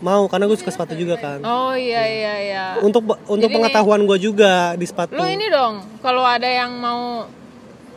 Mau 0.00 0.24
karena 0.32 0.48
gue 0.48 0.56
suka 0.56 0.72
sepatu 0.72 0.96
juga 0.96 1.20
kan. 1.20 1.44
Oh 1.44 1.76
iya 1.76 2.02
iya. 2.08 2.34
iya 2.40 2.64
untuk 2.80 3.04
untuk 3.28 3.48
pengetahuan 3.52 4.00
gue 4.08 4.18
juga 4.18 4.74
di 4.74 4.86
sepatu. 4.88 5.12
lu 5.12 5.24
ini 5.28 5.46
dong 5.52 5.84
kalau 6.00 6.24
ada 6.24 6.48
yang 6.48 6.72
mau 6.80 7.28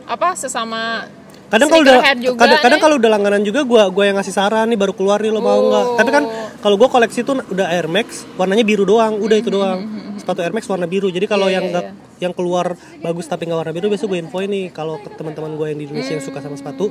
apa 0.04 0.36
sesama 0.36 1.08
kadang 1.48 1.70
kalau 1.70 1.86
udah 1.86 1.96
juga 2.18 2.40
kadang, 2.44 2.60
kadang 2.60 2.80
kalau 2.82 2.96
udah 3.00 3.10
langganan 3.14 3.40
juga 3.46 3.64
gue 3.64 3.82
gue 3.88 4.04
yang 4.04 4.16
ngasih 4.20 4.34
saran 4.34 4.66
nih 4.68 4.76
baru 4.80 4.92
keluar 4.92 5.22
nih 5.22 5.32
lo 5.32 5.40
mau 5.40 5.60
nggak? 5.60 5.86
Tapi 6.00 6.10
kan 6.12 6.24
kalau 6.60 6.76
gue 6.76 6.88
koleksi 6.88 7.20
tuh 7.24 7.40
udah 7.40 7.66
Air 7.72 7.88
Max 7.88 8.28
warnanya 8.36 8.64
biru 8.66 8.84
doang 8.84 9.16
udah 9.20 9.36
itu 9.38 9.48
doang 9.48 9.80
sepatu 10.24 10.40
Air 10.40 10.56
Max 10.56 10.64
warna 10.64 10.88
biru. 10.88 11.12
Jadi 11.12 11.28
kalau 11.28 11.52
yang 11.52 11.68
nggak 11.68 11.86
yang 12.24 12.32
keluar 12.32 12.72
bagus 13.04 13.28
tapi 13.28 13.44
nggak 13.44 13.60
warna 13.60 13.72
biru 13.76 13.92
biasa 13.92 14.08
gue 14.08 14.18
infoin 14.18 14.48
nih 14.48 14.72
kalau 14.72 14.96
ke 14.96 15.12
teman-teman 15.12 15.52
gue 15.60 15.66
yang 15.68 15.78
di 15.78 15.84
Indonesia 15.84 16.16
yang 16.16 16.24
suka 16.24 16.40
sama 16.40 16.56
sepatu 16.56 16.88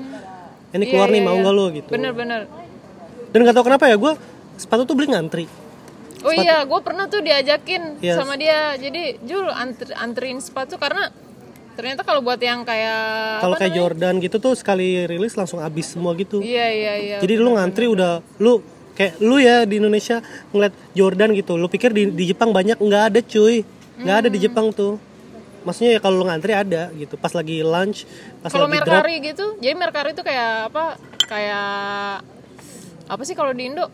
ini 0.73 0.85
keluar 0.89 1.09
nih 1.09 1.21
mau 1.25 1.33
nggak 1.33 1.53
lo? 1.53 1.65
Gitu. 1.73 1.89
Bener-bener 1.89 2.45
dan 3.33 3.39
nggak 3.41 3.55
tahu 3.57 3.65
kenapa 3.65 3.89
ya 3.89 3.97
gue 3.97 4.13
sepatu 4.61 4.85
tuh 4.85 4.93
beli 4.93 5.09
ngantri. 5.09 5.45
Oh 6.23 6.31
iya, 6.31 6.63
gue 6.63 6.79
pernah 6.79 7.09
tuh 7.11 7.19
diajakin 7.19 7.99
Yes. 7.99 8.15
sama 8.15 8.39
dia. 8.39 8.79
Jadi 8.79 9.19
Jul 9.27 9.43
antri, 9.51 9.91
anterin 9.91 10.39
sepatu 10.39 10.79
karena 10.79 11.11
ternyata 11.73 12.05
kalau 12.05 12.21
buat 12.21 12.37
yang 12.37 12.61
kayak 12.63 13.41
kalau 13.41 13.57
kayak 13.57 13.73
Jordan 13.73 14.21
gitu 14.21 14.37
tuh 14.37 14.53
sekali 14.53 15.09
rilis 15.09 15.33
langsung 15.33 15.59
habis 15.59 15.89
semua 15.89 16.13
gitu. 16.15 16.39
Iya 16.39 16.67
iya 16.69 16.93
iya. 17.01 17.17
Jadi 17.19 17.33
lu 17.35 17.57
ngantri 17.57 17.89
udah 17.89 18.21
lu 18.39 18.61
kayak 18.93 19.17
lu 19.19 19.37
ya 19.37 19.65
di 19.65 19.77
Indonesia 19.77 20.21
ngeliat 20.49 20.73
Jordan 20.93 21.33
gitu. 21.33 21.57
Lu 21.57 21.67
pikir 21.67 21.89
di, 21.91 22.09
di 22.09 22.29
Jepang 22.29 22.53
banyak 22.53 22.77
nggak 22.77 23.03
ada 23.13 23.19
cuy. 23.21 23.65
nggak 23.93 24.17
ada 24.25 24.29
di 24.29 24.39
Hmm. 24.41 24.45
Jepang 24.49 24.67
tuh. 24.73 24.97
Maksudnya 25.63 25.95
ya 25.95 25.99
kalau 26.01 26.19
lu 26.19 26.25
ngantri 26.25 26.51
ada 26.51 26.89
gitu. 26.97 27.13
Pas 27.15 27.31
lagi 27.31 27.61
lunch, 27.61 28.03
pas 28.41 28.49
kalau 28.51 28.65
lagi 28.67 28.81
drop. 28.83 28.99
Mercari 28.99 29.15
gitu, 29.21 29.45
jadi 29.61 29.75
Mercari 29.77 30.09
itu 30.11 30.23
kayak 30.25 30.73
apa? 30.73 30.83
Kayak 31.23 32.25
apa 33.07 33.21
sih 33.23 33.35
kalau 33.37 33.53
di 33.53 33.69
Indo? 33.69 33.87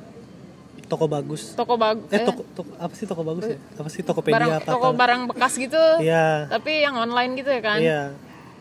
Toko 0.89 1.05
bagus. 1.05 1.53
Toko 1.53 1.77
bag 1.77 2.01
Eh 2.09 2.25
toko, 2.25 2.41
toko 2.57 2.73
apa 2.81 2.93
sih 2.97 3.05
toko 3.05 3.21
bagus 3.21 3.45
ya? 3.45 3.57
Apa 3.77 3.89
sih 3.93 4.01
Tokopedia 4.01 4.35
barang 4.41 4.53
apa? 4.57 4.69
toko 4.73 4.87
barang 4.97 5.21
bekas 5.29 5.53
gitu. 5.61 5.83
Iya. 6.01 6.49
Tapi 6.49 6.81
yang 6.81 6.97
online 6.97 7.37
gitu 7.37 7.53
ya 7.53 7.61
kan? 7.61 7.77
Iya. 7.77 8.01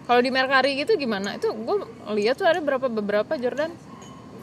Kalau 0.05 0.20
di 0.20 0.29
Mercari 0.29 0.77
gitu 0.77 0.92
gimana? 1.01 1.40
Itu 1.40 1.57
gue 1.57 1.77
lihat 2.12 2.37
tuh 2.37 2.44
ada 2.44 2.61
berapa 2.61 2.92
beberapa 2.92 3.33
Jordan. 3.40 3.72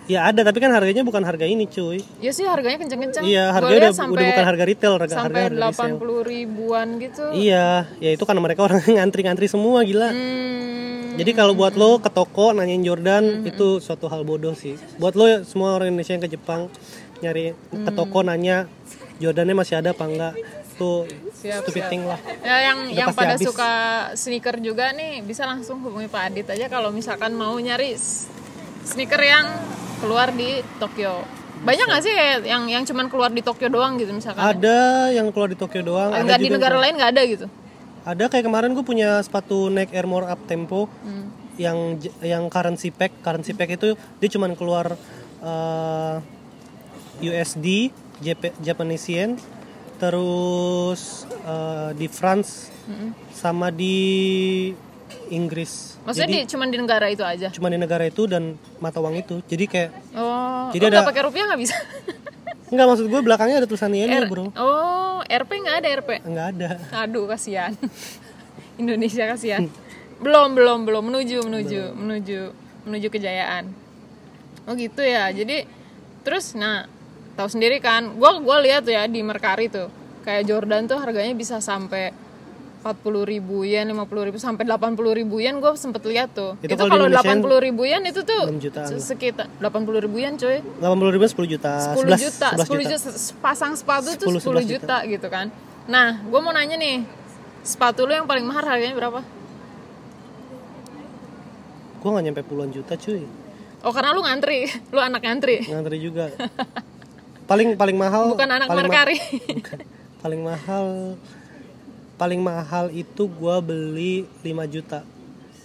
Ya 0.05 0.29
ada 0.29 0.45
tapi 0.45 0.61
kan 0.61 0.69
harganya 0.69 1.01
bukan 1.01 1.25
harga 1.25 1.49
ini 1.49 1.65
cuy. 1.65 1.97
Ya 2.21 2.29
sih 2.29 2.45
harganya 2.45 2.77
kenceng-kenceng. 2.77 3.25
Iya, 3.25 3.49
harganya 3.49 3.89
udah, 3.89 4.05
udah 4.05 4.29
bukan 4.29 4.45
harga 4.45 4.63
retail, 4.69 4.93
harga 5.01 5.05
harga 5.17 5.17
sampai 5.17 5.41
delapan 5.49 5.89
puluh 5.97 6.21
ribuan 6.21 6.87
gitu. 7.01 7.25
Iya, 7.33 7.89
ya 7.97 8.09
itu 8.13 8.21
karena 8.21 8.41
mereka 8.45 8.69
orang 8.69 8.85
ngantri-ngantri 9.01 9.49
semua 9.49 9.81
gila. 9.81 10.13
Hmm, 10.13 11.17
Jadi 11.17 11.31
kalau 11.33 11.57
buat 11.57 11.73
lo 11.73 11.97
ke 11.97 12.13
toko 12.13 12.53
nanyain 12.53 12.85
Jordan 12.85 13.49
itu 13.49 13.81
suatu 13.81 14.05
hal 14.05 14.21
bodoh 14.21 14.53
sih. 14.53 14.77
Buat 15.01 15.17
lo 15.17 15.25
semua 15.41 15.73
orang 15.73 15.89
Indonesia 15.89 16.13
yang 16.13 16.21
ke 16.21 16.31
Jepang 16.31 16.69
nyari 17.23 17.57
ke 17.71 17.91
toko 17.91 18.21
nanya 18.21 18.69
Jordannya 19.17 19.55
masih 19.55 19.79
ada 19.79 19.95
apa 19.95 20.05
enggak 20.05 20.33
tuh 20.75 21.07
Siap, 21.39 21.63
stupid 21.63 21.87
thing 21.87 22.03
lah. 22.03 22.19
ya 22.43 22.67
yang 22.67 22.91
Udah 22.91 22.99
yang 22.99 23.09
pada 23.15 23.39
habis. 23.39 23.47
suka 23.47 23.71
sneaker 24.11 24.59
juga 24.59 24.91
nih 24.91 25.23
bisa 25.23 25.47
langsung 25.47 25.79
hubungi 25.79 26.11
Pak 26.11 26.21
Adit 26.29 26.47
aja 26.51 26.67
kalau 26.67 26.91
misalkan 26.91 27.31
mau 27.31 27.55
nyari 27.55 27.95
sneaker 28.83 29.23
yang 29.23 29.47
keluar 29.97 30.29
di 30.29 30.49
Tokyo. 30.75 31.23
Banyak 31.57 31.85
nggak 31.85 32.01
sih 32.01 32.11
kayak 32.11 32.37
yang 32.43 32.63
yang 32.65 32.83
cuman 32.83 33.07
keluar 33.07 33.29
di 33.29 33.39
Tokyo 33.39 33.67
doang 33.67 33.95
gitu 33.95 34.11
misalkan? 34.11 34.39
Ada 34.39 34.77
yang 35.11 35.29
keluar 35.29 35.47
di 35.47 35.55
Tokyo 35.55 35.81
doang, 35.81 36.09
ada 36.09 36.21
Enggak 36.21 36.39
di 36.39 36.49
negara 36.49 36.77
lain 36.77 36.93
nggak 36.93 37.11
ada 37.11 37.23
gitu. 37.25 37.47
ada 38.05 38.29
kayak 38.29 38.45
kemarin 38.45 38.69
gue 38.71 38.81
punya 38.81 39.17
sepatu 39.19 39.65
Nike 39.67 39.89
Air 39.91 40.05
More 40.05 40.27
Up 40.27 40.37
Tempo 40.45 40.85
Hmm. 41.01 41.25
yang 41.57 41.77
yang 42.21 42.43
currency 42.47 42.89
pack, 42.89 43.17
currency 43.19 43.51
pack 43.51 43.73
itu 43.73 43.97
dia 44.19 44.29
cuman 44.29 44.53
keluar 44.53 44.93
eh, 45.41 46.15
USD, 47.19 47.89
Jap- 48.19 48.53
Japanese 48.59 49.07
yen, 49.07 49.41
terus 49.97 51.25
eh, 51.43 51.89
di 51.93 52.05
France 52.07 52.69
Hmm. 52.85 53.17
sama 53.31 53.73
di 53.73 54.69
Inggris. 55.27 55.97
Maksudnya 56.01 56.27
di 56.27 56.39
cuman 56.45 56.67
di 56.67 56.77
negara 56.77 57.05
itu 57.07 57.21
aja. 57.21 57.47
Cuma 57.49 57.67
di 57.67 57.75
negara 57.75 58.03
itu 58.03 58.25
dan 58.25 58.53
mata 58.77 58.97
uang 58.97 59.15
itu. 59.15 59.41
Jadi 59.43 59.65
kayak 59.65 59.89
Oh, 60.13 60.69
Jadi 60.69 60.83
oh, 60.83 60.89
ada- 60.89 60.97
nggak 61.01 61.09
pakai 61.09 61.23
rupiah 61.23 61.45
nggak 61.47 61.61
bisa. 61.61 61.75
Enggak 62.71 62.85
maksud 62.87 63.05
gue 63.05 63.21
belakangnya 63.21 63.57
ada 63.59 63.67
tulisan 63.67 63.93
yen 63.93 64.09
R- 64.09 64.25
bro. 64.25 64.49
Oh, 64.51 65.21
RP 65.21 65.51
nggak 65.55 65.77
ada 65.79 65.87
RP. 65.95 66.09
Enggak 66.23 66.47
ada. 66.51 66.69
Aduh 66.99 67.25
kasihan. 67.25 67.71
Indonesia 68.81 69.25
kasihan. 69.27 69.69
Belum 70.17 70.55
belum 70.55 70.83
belum 70.83 71.03
menuju 71.05 71.45
menuju 71.45 71.81
menuju 71.93 72.39
menuju 72.85 73.07
kejayaan. 73.09 73.69
Oh 74.65 74.73
gitu 74.73 74.99
ya. 74.99 75.29
Jadi 75.29 75.63
terus 76.21 76.57
nah 76.57 76.89
tahu 77.33 77.47
sendiri 77.47 77.77
kan. 77.77 78.17
Gua 78.17 78.39
gua 78.39 78.59
lihat 78.59 78.83
tuh 78.83 78.93
ya 78.93 79.05
di 79.05 79.21
Mercari 79.21 79.69
tuh 79.69 79.87
kayak 80.23 80.43
Jordan 80.43 80.89
tuh 80.89 80.97
harganya 80.97 81.31
bisa 81.31 81.61
sampai 81.61 82.09
40 82.85 83.01
ribu 83.25 83.65
yen, 83.65 83.89
50 83.89 83.97
ribu 84.29 84.37
sampai 84.37 84.61
80 84.61 84.93
ribu 85.17 85.41
yen 85.41 85.57
gue 85.57 85.73
sempet 85.73 86.05
lihat 86.05 86.29
tuh. 86.31 86.53
Itu 86.61 86.69
Itu, 86.69 86.77
kalau 86.77 86.85
di 86.85 86.93
kalau 86.93 87.05
Indonesia 87.09 87.57
80 87.57 87.65
ribu 87.65 87.81
yen 87.83 88.01
itu 88.05 88.21
tuh 88.21 88.43
6 88.45 88.61
jutaan. 88.61 88.87
sekitar 89.01 89.49
80 89.57 90.05
ribu 90.05 90.17
yen 90.17 90.37
coy. 90.37 90.61
80 90.61 90.85
ribu 91.09 91.23
10 91.25 91.49
juta. 91.49 91.73
10 91.97 92.05
11 92.05 92.21
juta, 92.21 92.47
10 92.53 92.85
juta, 92.85 93.09
pasang 93.41 93.73
sepatu 93.73 94.13
tuh 94.13 94.29
10, 94.29 94.37
10, 94.37 94.61
11 94.61 94.69
juta. 94.69 94.97
gitu 95.03 95.27
kan. 95.27 95.49
Nah, 95.85 96.21
gue 96.21 96.39
mau 96.39 96.53
nanya 96.53 96.77
nih, 96.77 97.01
sepatu 97.61 98.05
lu 98.05 98.13
yang 98.13 98.29
paling 98.29 98.45
mahal 98.45 98.61
harganya 98.63 98.93
berapa? 98.93 99.25
Gue 101.97 102.09
gak 102.11 102.21
nyampe 102.23 102.41
puluhan 102.45 102.69
juta 102.69 102.93
cuy. 102.93 103.25
Oh, 103.81 103.89
karena 103.89 104.13
lu 104.13 104.21
ngantri, 104.21 104.69
lu 104.93 105.01
anak 105.01 105.25
ngantri. 105.25 105.65
Ngantri 105.65 105.97
juga. 105.97 106.29
paling 107.45 107.73
paling 107.73 107.93
mahal 107.95 108.29
Bukan 108.29 108.45
anak 108.47 108.67
paling 108.67 108.77
ma- 108.77 108.81
Mercari. 108.83 109.17
Bukan. 109.51 109.77
paling 110.17 110.41
mahal 110.41 110.87
paling 112.15 112.39
mahal 112.39 112.87
itu 112.91 113.27
gua 113.27 113.59
beli 113.59 114.27
5 114.43 114.65
juta. 114.71 115.03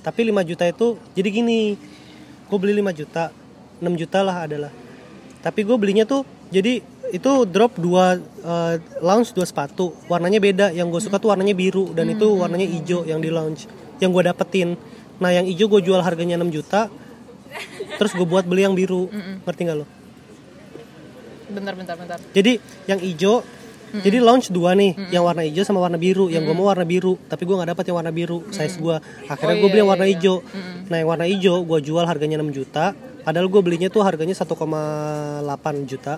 Tapi 0.00 0.20
5 0.32 0.48
juta 0.48 0.64
itu 0.64 0.96
jadi 1.12 1.28
gini 1.28 1.76
gue 2.50 2.58
beli 2.58 2.82
5 2.82 2.90
juta 2.98 3.30
6 3.78 4.00
juta 4.00 4.18
lah 4.24 4.48
adalah. 4.48 4.72
Tapi 5.40 5.60
gue 5.64 5.76
belinya 5.76 6.04
tuh 6.04 6.26
jadi 6.50 6.82
itu 7.10 7.32
drop 7.46 7.74
dua 7.78 8.18
eh, 8.20 8.74
launch 9.02 9.32
dua 9.36 9.46
sepatu. 9.46 9.94
Warnanya 10.10 10.40
beda 10.42 10.66
yang 10.74 10.90
gue 10.90 11.00
suka 11.02 11.20
tuh 11.22 11.32
warnanya 11.32 11.54
biru 11.54 11.94
dan 11.94 12.10
itu 12.10 12.26
warnanya 12.26 12.66
hijau 12.66 13.06
yang 13.06 13.22
di 13.22 13.30
launch 13.30 13.70
yang 14.02 14.10
gue 14.10 14.22
dapetin. 14.24 14.74
Nah 15.20 15.30
yang 15.30 15.46
hijau 15.46 15.68
gue 15.68 15.80
jual 15.84 16.00
harganya 16.00 16.40
6 16.40 16.50
juta 16.50 16.90
terus 17.98 18.12
gue 18.16 18.26
buat 18.26 18.48
beli 18.48 18.64
yang 18.64 18.74
biru. 18.74 19.08
Ngerti 19.46 19.60
nggak 19.68 19.78
lo? 19.78 19.86
Bentar 21.50 21.74
bentar 21.74 21.94
bentar. 21.98 22.18
Jadi 22.32 22.56
yang 22.88 23.00
hijau 23.02 23.42
jadi 23.98 24.22
launch 24.22 24.54
dua 24.54 24.78
nih 24.78 24.94
yang 25.10 25.26
warna 25.26 25.42
hijau 25.42 25.66
sama 25.66 25.82
warna 25.82 25.98
biru. 25.98 26.30
Yang 26.30 26.46
gue 26.46 26.54
mau 26.54 26.70
warna 26.70 26.86
biru 26.86 27.18
tapi 27.26 27.42
gue 27.42 27.54
nggak 27.58 27.74
dapat 27.74 27.84
yang 27.90 27.96
warna 27.98 28.12
biru 28.14 28.38
size 28.54 28.78
gue 28.78 28.96
akhirnya 29.26 29.56
Oh, 29.56 29.60
gue 29.60 29.68
iya, 29.68 29.72
beli 29.74 29.80
yang 29.82 29.88
iya, 29.90 29.94
warna 29.98 30.06
iya. 30.06 30.12
hijau. 30.14 30.36
Nah 30.86 30.96
yang 31.02 31.08
warna 31.10 31.26
hijau 31.26 31.56
gue 31.66 31.78
jual 31.82 32.04
harganya 32.06 32.36
6 32.38 32.54
juta 32.54 32.84
padahal 33.20 33.46
gue 33.52 33.60
belinya 33.60 33.88
tuh 33.92 34.02
harganya 34.06 34.32
1,8 34.32 35.90
juta. 35.90 36.14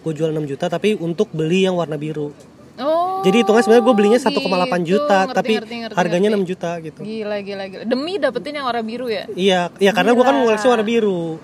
Gue 0.00 0.12
jual 0.16 0.30
6 0.32 0.50
juta 0.50 0.64
tapi 0.72 0.96
untuk 0.96 1.28
beli 1.30 1.68
yang 1.68 1.76
warna 1.76 2.00
biru. 2.00 2.32
Oh 2.80 3.04
jadi 3.24 3.40
hitungannya 3.40 3.64
sebenarnya 3.64 3.84
gue 3.88 3.94
belinya 3.96 4.20
1,8 4.20 4.28
gitu. 4.28 4.44
juta 4.84 5.18
Ngerti, 5.24 5.32
tapi 5.32 5.52
ngerti, 5.56 5.74
ngerti, 5.80 5.96
harganya 5.96 6.28
ngerti. 6.28 6.44
6 6.44 6.50
juta 6.52 6.70
gitu. 6.84 7.00
Gila 7.00 7.36
gila 7.40 7.64
gila. 7.72 7.82
Demi 7.88 8.12
dapetin 8.20 8.52
yang 8.60 8.66
warna 8.68 8.84
biru 8.84 9.06
ya? 9.08 9.24
Iya, 9.32 9.60
iya 9.80 9.90
karena 9.96 10.12
gue 10.12 10.24
kan 10.24 10.36
ngoleksi 10.36 10.66
warna 10.68 10.84
biru. 10.84 11.40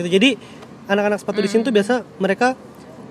Gitu. 0.00 0.08
Jadi 0.08 0.30
anak-anak 0.88 1.18
sepatu 1.20 1.44
di 1.44 1.52
Hmm. 1.52 1.60
sini 1.60 1.66
tuh 1.68 1.74
biasa 1.76 1.94
mereka 2.16 2.56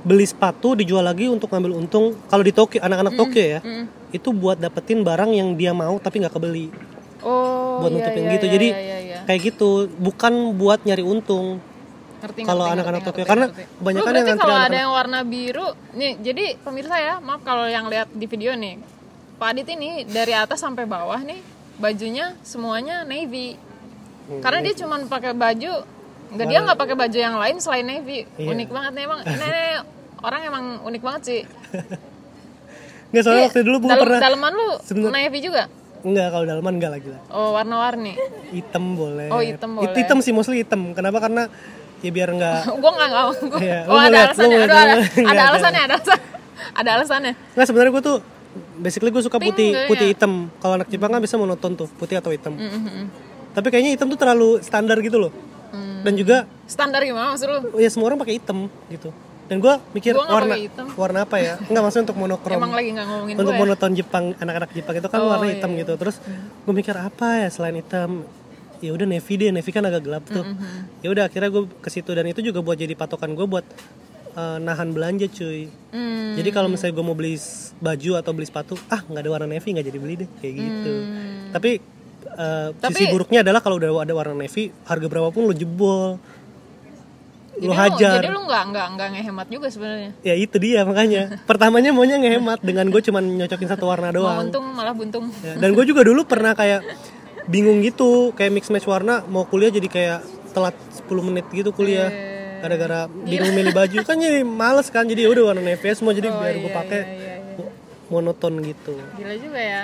beli 0.01 0.25
sepatu 0.25 0.73
dijual 0.73 1.05
lagi 1.05 1.29
untuk 1.29 1.49
ngambil 1.49 1.77
untung. 1.77 2.17
Kalau 2.27 2.43
di 2.43 2.53
Tokyo, 2.53 2.81
anak-anak 2.81 3.13
Hmm. 3.13 3.21
Tokyo 3.21 3.43
ya, 3.57 3.59
itu 4.11 4.29
buat 4.33 4.57
dapetin 4.57 5.05
barang 5.05 5.31
yang 5.31 5.53
dia 5.55 5.71
mau 5.71 5.97
tapi 5.97 6.21
nggak 6.21 6.33
kebeli. 6.33 6.67
oh 7.21 7.85
buat 7.85 7.93
iya, 7.93 7.97
nutupin 8.01 8.23
iya, 8.25 8.33
gitu. 8.33 8.45
iya, 8.45 8.53
Jadi 8.57 8.67
iya, 8.73 8.81
iya, 8.81 8.97
iya. 9.01 9.19
kayak 9.29 9.39
gitu, 9.53 9.69
bukan 10.01 10.57
buat 10.57 10.81
nyari 10.81 11.05
untung. 11.05 11.61
Kalau 12.21 12.65
anak-anak 12.69 13.01
Tokyo, 13.01 13.25
karena 13.25 13.49
kebanyakan 13.49 14.13
yang 14.13 14.37
kalau 14.37 14.57
ada 14.57 14.77
yang 14.77 14.91
warna 14.93 15.19
biru 15.25 15.73
nih 15.97 16.21
jadi 16.21 16.45
pemirsa 16.61 17.01
ya 17.01 17.17
maaf 17.17 17.41
kalau 17.41 17.65
yang 17.65 17.89
lihat 17.89 18.13
di 18.13 18.29
video 18.29 18.53
nih 18.53 18.77
Pak 19.41 19.57
Adit 19.57 19.73
ini 19.73 20.05
dari 20.05 20.37
atas 20.37 20.61
sampai 20.61 20.85
bawah 20.85 21.17
nih 21.17 21.41
bajunya 21.81 22.37
semuanya 22.45 23.01
navy 23.01 23.57
Hmm, 24.21 24.39
karena 24.39 24.63
dia 24.63 24.77
cuma 24.77 24.95
pakai 25.01 25.33
baju 25.33 25.81
nggak 26.31 26.45
dia 26.45 26.59
nggak 26.61 26.77
pakai 26.77 26.95
baju 26.95 27.17
yang 27.19 27.35
lain 27.35 27.55
selain 27.57 27.83
navy 27.83 28.23
Iya. 28.35 28.49
unik 28.49 28.69
banget 28.69 28.91
nih 28.93 29.03
emang 29.03 29.19
ini, 29.21 29.49
orang 30.19 30.41
emang 30.43 30.63
unik 30.81 31.01
banget 31.01 31.21
sih 31.23 31.41
Nggak 33.11 33.23
soalnya 33.23 33.41
Iya, 33.41 33.47
waktu 33.49 33.59
dulu 33.61 33.77
gue 33.81 33.89
pernah 33.93 34.21
daleman 34.21 34.51
lu 34.53 34.69
Sebener- 34.79 35.11
navy 35.11 35.39
juga 35.39 35.63
Enggak, 36.01 36.27
kalau 36.31 36.45
dalaman 36.47 36.73
enggak 36.75 36.91
lagi 36.91 37.07
lah. 37.07 37.21
oh 37.29 37.53
warna-warni 37.53 38.17
Hitam 38.49 38.97
boleh. 38.97 39.29
Oh, 39.29 39.37
hitam 39.37 39.69
It- 39.69 39.77
boleh. 39.85 39.93
Hitam 39.93 40.17
sih 40.17 40.31
mostly 40.31 40.57
hitam. 40.57 40.81
Kenapa? 40.91 41.21
Karena 41.21 41.45
ya 41.99 42.09
biar 42.09 42.31
enggak 42.31 42.65
gue 42.65 42.89
nggak 42.89 43.07
nggak 43.11 43.23
gua- 43.29 43.61
Iya, 43.61 43.79
oh 43.85 43.93
ada 43.93 44.19
alasannya 44.25 44.57
ada, 44.57 44.65
ngeliat. 44.65 44.97
ada 45.21 45.41
alasannya 45.45 45.81
ada 45.83 45.93
alasan 45.93 46.19
ada 46.73 46.89
alasannya 46.95 47.33
Nggak 47.53 47.65
sebenarnya 47.67 47.91
gue 47.91 48.03
tuh 48.03 48.17
basically 48.75 49.09
gue 49.09 49.21
suka 49.21 49.37
Pink 49.37 49.53
putih 49.53 49.69
putih 49.85 50.07
hitam. 50.09 50.49
Kalau 50.57 50.73
anak 50.73 50.87
Jepang 50.87 51.11
kan 51.11 51.19
bisa 51.19 51.35
monoton 51.35 51.75
tuh 51.75 51.91
putih 51.91 52.17
atau 52.17 52.31
hitam. 52.31 52.55
Mm-mm. 52.55 53.05
Tapi 53.51 53.67
kayaknya 53.67 53.91
hitam 53.93 54.07
tuh 54.07 54.17
terlalu 54.17 54.57
standar 54.59 54.97
gitu 54.97 55.19
loh. 55.19 55.31
Hmm. 55.71 56.03
Dan 56.03 56.13
juga 56.13 56.37
standar 56.67 57.01
gimana 57.01 57.31
maksud 57.31 57.47
lu 57.47 57.59
ya 57.79 57.87
semua 57.87 58.11
orang 58.11 58.19
pakai 58.19 58.35
hitam 58.37 58.67
gitu. 58.87 59.09
Dan 59.47 59.59
gue 59.59 59.73
mikir 59.91 60.15
Gua 60.15 60.23
nggak 60.23 60.37
warna 60.39 60.55
hitam. 60.55 60.85
warna 60.95 61.19
apa 61.23 61.35
ya? 61.39 61.59
Enggak 61.67 61.83
maksudnya 61.83 62.03
untuk 62.07 62.19
monokrom. 62.19 62.55
emang 62.55 62.71
lagi 62.71 62.89
nggak 62.91 63.07
ngomongin 63.07 63.35
untuk 63.35 63.51
ya? 63.51 63.59
monoton 63.59 63.91
Jepang 63.91 64.25
anak-anak 64.35 64.69
Jepang 64.71 64.95
itu 64.95 65.07
kan 65.07 65.19
Oh, 65.19 65.27
warna 65.27 65.47
iya, 65.47 65.59
hitam 65.59 65.71
iya. 65.71 65.79
gitu. 65.83 65.93
Terus 65.95 66.15
gue 66.63 66.73
mikir 66.73 66.95
apa 66.95 67.27
ya 67.41 67.47
selain 67.47 67.75
hitam? 67.75 68.23
Ya 68.79 68.91
udah 68.91 69.05
navy 69.05 69.33
deh, 69.35 69.51
navy 69.51 69.69
kan 69.69 69.83
agak 69.83 70.01
gelap 70.01 70.23
tuh. 70.25 70.41
Ya 70.99 71.11
udah 71.11 71.27
akhirnya 71.27 71.49
gue 71.49 71.63
ke 71.69 71.89
situ 71.89 72.09
dan 72.11 72.25
itu 72.25 72.39
juga 72.39 72.59
buat 72.59 72.75
jadi 72.75 72.95
patokan 72.95 73.35
gue 73.35 73.45
buat 73.45 73.65
eh, 74.31 74.57
nahan 74.57 74.89
belanja 74.89 75.27
cuy. 75.27 75.67
Hmm. 75.91 76.33
Jadi 76.33 76.49
kalau 76.49 76.71
misalnya 76.71 76.95
gue 76.95 77.05
mau 77.05 77.13
beli 77.13 77.35
baju 77.77 78.11
atau 78.15 78.31
beli 78.31 78.47
sepatu, 78.47 78.79
ah 78.87 79.03
nggak 79.03 79.19
ada 79.19 79.29
warna 79.29 79.47
navy 79.47 79.67
nggak 79.69 79.85
jadi 79.85 79.99
beli 79.99 80.13
deh 80.23 80.29
kayak 80.39 80.53
gitu. 80.55 80.93
Tapi, 81.51 81.71
Hmm. 82.23 82.69
Tapi- 82.75 82.95
sisi 82.95 83.09
buruknya 83.09 83.41
adalah 83.41 83.59
kalau 83.59 83.75
udah 83.75 83.91
ada 83.99 84.13
warna 84.13 84.35
navy, 84.35 84.71
harga 84.83 85.05
berapapun 85.05 85.45
lo 85.45 85.53
jebol, 85.53 86.15
jadi 87.53 87.67
lo 87.67 87.73
hajar. 87.73 88.17
jadi 88.17 88.29
lu 88.29 88.41
nggak 88.41 88.63
nggak 88.67 88.87
nggak 88.91 89.07
ngehemat 89.11 89.47
juga 89.47 89.67
sebenarnya 89.67 90.11
Ya 90.21 90.33
itu 90.33 90.55
dia 90.55 90.81
makanya. 90.81 91.21
Pertamanya 91.49 91.91
maunya 91.91 92.17
ngehemat 92.17 92.59
dengan 92.59 92.87
gue 92.87 93.01
cuman 93.01 93.21
nyocokin 93.37 93.67
satu 93.67 93.85
warna 93.85 94.09
mau 94.09 94.17
doang. 94.17 94.37
untung 94.45 94.65
malah 94.71 94.91
buntung 94.91 95.29
Ya, 95.41 95.57
dan 95.57 95.71
gue 95.71 95.83
juga 95.83 96.01
dulu 96.01 96.23
pernah 96.23 96.53
kayak 96.53 96.81
bingung 97.43 97.81
gitu, 97.81 98.31
kayak 98.31 98.51
mix 98.51 98.69
match 98.69 98.85
warna, 98.85 99.21
mau 99.23 99.43
kuliah 99.43 99.69
jadi 99.69 99.85
kayak 99.85 100.19
telat 100.51 100.73
10 101.01 101.21
menit 101.21 101.45
gitu 101.49 101.69
kuliah. 101.71 102.07
Eh. 102.07 102.29
Gara-gara 102.61 102.99
bingung 103.09 103.51
milih 103.51 103.71
baju 103.71 103.97
kan 104.01 104.15
jadi 104.15 104.41
males 104.41 104.87
kan 104.87 105.03
jadi 105.03 105.25
ya 105.25 105.29
udah 105.31 105.43
warna 105.47 105.61
navy 105.63 105.89
semua 105.91 106.13
jadi 106.13 106.29
Oh, 106.29 106.37
biar 106.37 106.53
iya, 106.53 106.61
gue 106.61 106.71
pakai 106.71 107.01
iya, 107.01 107.09
iya, 107.09 107.33
iya. 107.57 107.65
monoton 108.07 108.53
gitu. 108.61 108.93
gila 109.11 109.35
juga 109.35 109.57
ya 109.59 109.83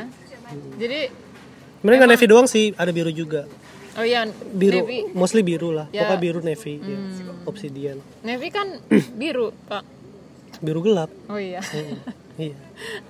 jadi 0.78 1.00
Sebenarnya 1.88 2.04
nggak 2.04 2.13
navy 2.19 2.28
doang 2.28 2.47
sih, 2.52 2.76
ada 2.76 2.91
biru 2.91 3.08
juga. 3.10 3.47
oh 3.95 4.04
iya 4.04 4.28
Biru, 4.52 4.84
navy 4.84 5.08
mostly 5.15 5.39
biru 5.39 5.71
lah. 5.71 5.88
Ya. 5.89 6.04
Pokoknya 6.04 6.19
biru 6.19 6.39
navy, 6.43 6.73
ya. 6.78 6.97
obsidian. 7.47 7.97
navy 8.21 8.52
kan 8.52 8.67
biru 9.15 9.56
pak 9.65 9.88
Biru 10.60 10.84
gelap. 10.84 11.08
oh 11.32 11.39
iya 11.39 11.63
Hmm, 11.63 11.95
iya. 12.36 12.58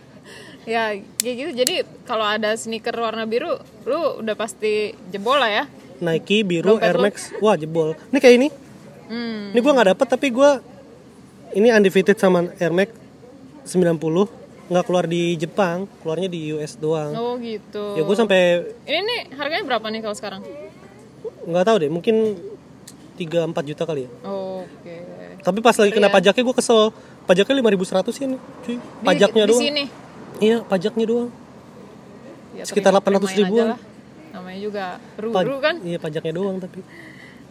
ya 0.78 0.84
kayak 1.18 1.36
gitu 1.42 1.52
jadi 1.58 1.76
kalau 2.04 2.22
ada 2.22 2.54
sneaker 2.54 2.94
warna 2.94 3.26
biru 3.26 3.58
lu 3.84 4.22
udah 4.22 4.36
pasti 4.38 4.94
jebol 5.08 5.42
lah 5.42 5.50
ya 5.50 5.64
Nike 5.98 6.46
biru, 6.46 6.78
Dompet 6.78 6.86
Air 6.86 6.98
lu? 7.02 7.04
Max, 7.10 7.16
wah 7.42 7.58
jebol. 7.58 7.98
Ini 8.14 8.20
kayak 8.22 8.36
ini. 8.38 8.48
hmm. 9.10 9.50
Ini 9.50 9.60
gue 9.60 9.74
nggak 9.74 9.90
dapet 9.98 10.08
tapi 10.08 10.30
gue 10.30 10.50
ini 11.58 11.74
undefeated 11.74 12.22
sama 12.22 12.54
Air 12.62 12.70
Max 12.70 12.94
90 13.66 13.98
nggak 14.68 14.84
keluar 14.84 15.06
di 15.06 15.36
Jepang, 15.36 15.78
keluarnya 15.98 16.28
di 16.28 16.52
US 16.52 16.76
doang. 16.76 17.12
oh 17.12 17.36
gitu 17.38 17.96
Ya 17.96 18.02
gue 18.02 18.16
sampai 18.16 18.42
ini 18.84 19.00
nih 19.00 19.22
harganya 19.34 19.64
berapa 19.66 19.88
nih 19.88 20.02
kalau 20.02 20.14
sekarang 20.14 20.42
nggak 21.44 21.64
tahu 21.64 21.78
deh, 21.80 21.90
mungkin 21.90 22.16
3 23.16 23.48
4 23.48 23.56
juta 23.66 23.84
kali 23.84 24.04
ya. 24.04 24.10
oke 24.22 24.96
Tapi 25.40 25.60
pas 25.60 25.74
lagi 25.74 25.92
kena 25.92 26.08
pajaknya 26.08 26.44
gue 26.44 26.56
kesel. 26.56 26.92
Pajaknya 27.24 27.56
5100 27.58 28.08
sih 28.10 28.24
ini, 28.26 28.36
cuy. 28.62 28.76
Di- 28.76 28.80
Pajaknya 29.02 29.44
di 29.44 29.50
doang. 29.50 29.62
sini 29.62 29.84
Iya, 30.38 30.58
pajaknya 30.62 31.06
doang. 31.06 31.30
Ya, 32.54 32.64
Sekitar 32.64 32.92
800 32.92 33.04
terimain 33.26 33.40
ribuan. 33.42 33.68
namanya 34.30 34.60
juga 34.60 34.86
ru 35.16 35.30
Pa- 35.32 35.42
ru 35.42 35.58
kan 35.58 35.76
Iya, 35.82 35.98
pajaknya 35.98 36.34
doang 36.34 36.58
tapi. 36.58 36.80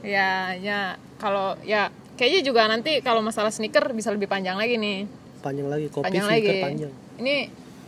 ya 0.03 0.55
ya 0.55 0.81
kalau 1.17 1.57
ya 1.63 1.89
kayaknya 2.15 2.41
juga 2.43 2.63
nanti 2.65 3.01
kalau 3.01 3.21
masalah 3.21 3.49
sneaker 3.49 3.91
bisa 3.91 4.09
lebih 4.09 4.27
panjang 4.27 4.55
lagi 4.55 4.77
nih 4.77 5.09
Panjang 5.47 5.69
lagi, 5.69 5.87
kopi 5.89 6.05
panjang 6.05 6.27
lagi 6.27 6.51
panjang. 6.59 6.93
ini 7.17 7.37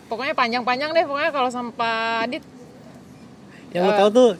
pokoknya 0.07 0.33
panjang-panjang 0.33 0.90
deh 0.92 1.05
pokoknya 1.05 1.31
kalau 1.31 1.51
sampai 1.51 1.94
Adit 2.23 2.44
Yang 3.68 3.83
Eh. 3.83 3.85
lo 3.85 3.92
tahu 3.94 4.11
tuh 4.11 4.31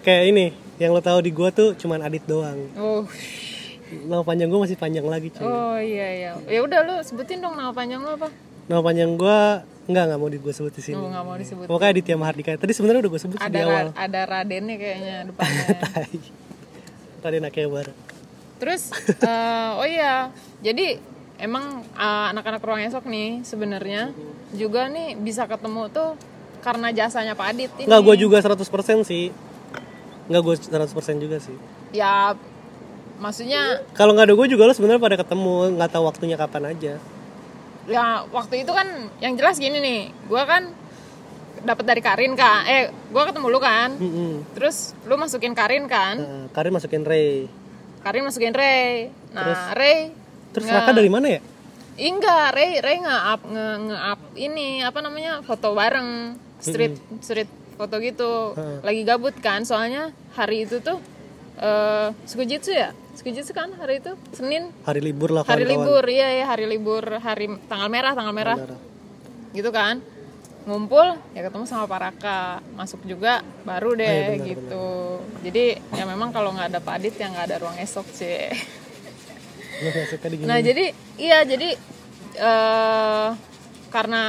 kayak 0.00 0.22
ini, 0.26 0.46
yang 0.76 0.92
lo 0.92 1.00
tahu 1.00 1.18
di 1.18 1.30
gua 1.30 1.48
tuh 1.50 1.72
cuman 1.74 2.00
Adit 2.00 2.22
doang. 2.24 2.60
oh 2.74 3.02
Nama 3.90 4.22
panjang 4.22 4.46
gua 4.46 4.62
masih 4.62 4.76
panjang 4.76 5.02
lagi, 5.04 5.28
cuy. 5.30 5.42
oh 5.42 5.74
iya 5.76 6.08
iya 6.14 6.30
ya 6.46 6.60
udah 6.60 6.78
lu 6.80 6.94
sebutin 7.00 7.38
dong 7.38 7.52
nama 7.52 7.70
panjang 7.70 7.98
lu 7.98 8.12
apa 8.12 8.28
Nama 8.66 8.80
panjang 8.80 9.10
gua 9.14 9.64
enggak 9.84 10.04
nggak 10.06 10.18
mau 10.18 10.28
di 10.28 10.38
gua 10.38 10.52
sebut 10.52 10.70
di 10.70 10.78
sini. 10.80 10.94
oh 10.94 11.08
nggak 11.08 11.24
mau 11.24 11.34
disebut 11.34 11.64
Pokoknya 11.66 11.90
Aditya 11.90 12.14
Mahardika. 12.14 12.50
Tadi 12.54 12.70
sebenarnya 12.70 13.00
udah 13.00 13.10
gue 13.10 13.20
sebut 13.20 13.36
ada 13.36 13.50
di 13.50 13.58
awal. 13.58 13.86
ra- 13.88 13.94
ada 13.98 14.20
Radennya 14.22 14.76
kayaknya 14.76 15.16
depannya. 15.26 15.66
Raden 17.22 17.44
Akebar. 17.44 17.86
Terus 18.56 18.82
eh, 19.18 19.68
oh 19.72 19.82
iya, 19.82 20.30
jadi 20.60 21.00
emang 21.40 21.64
eh, 21.90 22.26
anak-anak 22.30 22.60
ruang 22.60 22.82
esok 22.82 23.04
nih 23.04 23.40
sebenarnya 23.42 24.12
juga 24.52 24.86
nih 24.86 25.16
bisa 25.16 25.44
ketemu 25.44 25.88
tuh 25.88 26.14
karena 26.60 26.92
jasanya 26.92 27.32
Pak 27.32 27.46
Adit 27.50 27.70
ini. 27.76 27.88
Enggak, 27.88 28.00
gue 28.04 28.16
juga 28.20 28.36
100% 28.38 28.60
sih. 29.02 29.32
Enggak, 30.28 30.42
gue 30.44 30.54
100% 30.68 30.92
juga 31.18 31.40
sih. 31.40 31.56
Ya 31.90 32.36
maksudnya 33.16 33.80
Kalau 33.92 34.12
nggak 34.12 34.28
ada 34.28 34.34
gue 34.34 34.46
juga 34.46 34.64
lo 34.64 34.72
sebenarnya 34.72 35.00
pada 35.00 35.16
ketemu, 35.16 35.74
nggak 35.74 35.90
tahu 35.90 36.04
waktunya 36.04 36.36
kapan 36.36 36.70
aja. 36.70 36.94
ya 37.84 38.22
waktu 38.28 38.62
itu 38.62 38.70
kan 38.70 38.86
yang 39.18 39.34
jelas 39.34 39.56
gini 39.56 39.80
nih, 39.80 40.00
gua 40.24 40.44
kan 40.44 40.68
dapat 41.60 41.82
dari 41.82 41.98
Karin 41.98 42.32
kan, 42.32 42.62
eh 42.64 42.92
gua 43.08 43.26
ketemu 43.26 43.50
lu 43.50 43.58
kan, 43.58 43.96
Mm-mm. 43.96 44.46
terus 44.54 44.92
lu 45.04 45.16
masukin 45.16 45.52
Karin 45.52 45.90
kan, 45.90 46.14
Nah, 46.14 46.44
Karin 46.52 46.70
masukin 46.70 47.02
Ray. 47.02 47.50
Karin 48.00 48.22
masukin 48.22 48.54
Ray, 48.54 49.10
nah 49.32 49.74
Ray 49.74 50.12
Terus 50.50 50.66
nge- 50.66 50.76
Raka 50.76 50.92
dari 50.92 51.10
mana 51.10 51.26
ya? 51.30 51.40
Enggak, 52.00 52.56
Ray 52.56 52.80
Ray 52.80 52.96
nge-up 53.04 53.40
nge, 53.44 53.66
nge-up 53.86 54.20
ini 54.34 54.66
apa 54.80 54.98
namanya 55.04 55.32
foto 55.44 55.76
bareng. 55.76 56.34
Street 56.60 56.96
street 57.20 57.48
foto 57.76 57.96
gitu. 57.98 58.52
Lagi 58.80 59.02
gabut 59.04 59.32
kan, 59.38 59.64
soalnya 59.64 60.12
hari 60.36 60.68
itu 60.68 60.80
tuh 60.80 61.00
eh 61.60 62.08
Sukujitsu 62.24 62.72
ya? 62.72 62.96
Sukujitsu 63.12 63.52
kan 63.52 63.68
hari 63.76 64.00
itu? 64.00 64.16
Senin? 64.32 64.72
Hari 64.84 65.00
libur 65.00 65.28
lah 65.28 65.44
hari 65.44 65.68
kawan-kawan. 65.68 65.84
libur 65.84 66.04
iya 66.08 66.28
ya 66.40 66.44
hari 66.48 66.64
libur 66.64 67.04
hari 67.20 67.52
tanggal 67.68 67.88
merah 67.88 68.12
tanggal 68.16 68.32
merah. 68.32 68.56
Benar. 68.56 68.80
gitu 69.50 69.70
kan. 69.70 70.00
Ngumpul 70.60 71.16
ya 71.32 71.40
ketemu 71.42 71.64
sama 71.64 71.84
Pak 71.84 72.00
Raka. 72.00 72.40
Masuk 72.76 73.00
juga 73.04 73.40
baru 73.64 73.92
deh 73.92 74.08
iya, 74.08 74.28
benar, 74.36 74.46
gitu. 74.48 74.88
jadi 75.40 75.64
ya 75.92 76.04
memang 76.04 76.32
kalau 76.32 76.52
nggak 76.52 76.68
ada 76.72 76.80
Pak 76.80 76.96
Adit 76.96 77.16
ya 77.16 77.28
nggak 77.28 77.46
ada 77.48 77.56
ruang 77.60 77.76
esok 77.76 78.04
sih 78.08 78.48
Lo 78.52 78.56
nggak 79.00 79.16
suka 79.16 79.32
di 79.32 79.40
gini. 79.40 79.69
Nah 80.42 80.58
jadi 80.60 80.84
iya 81.16 81.42
jadi 81.42 81.68
eh 82.36 83.28
karena 83.88 84.22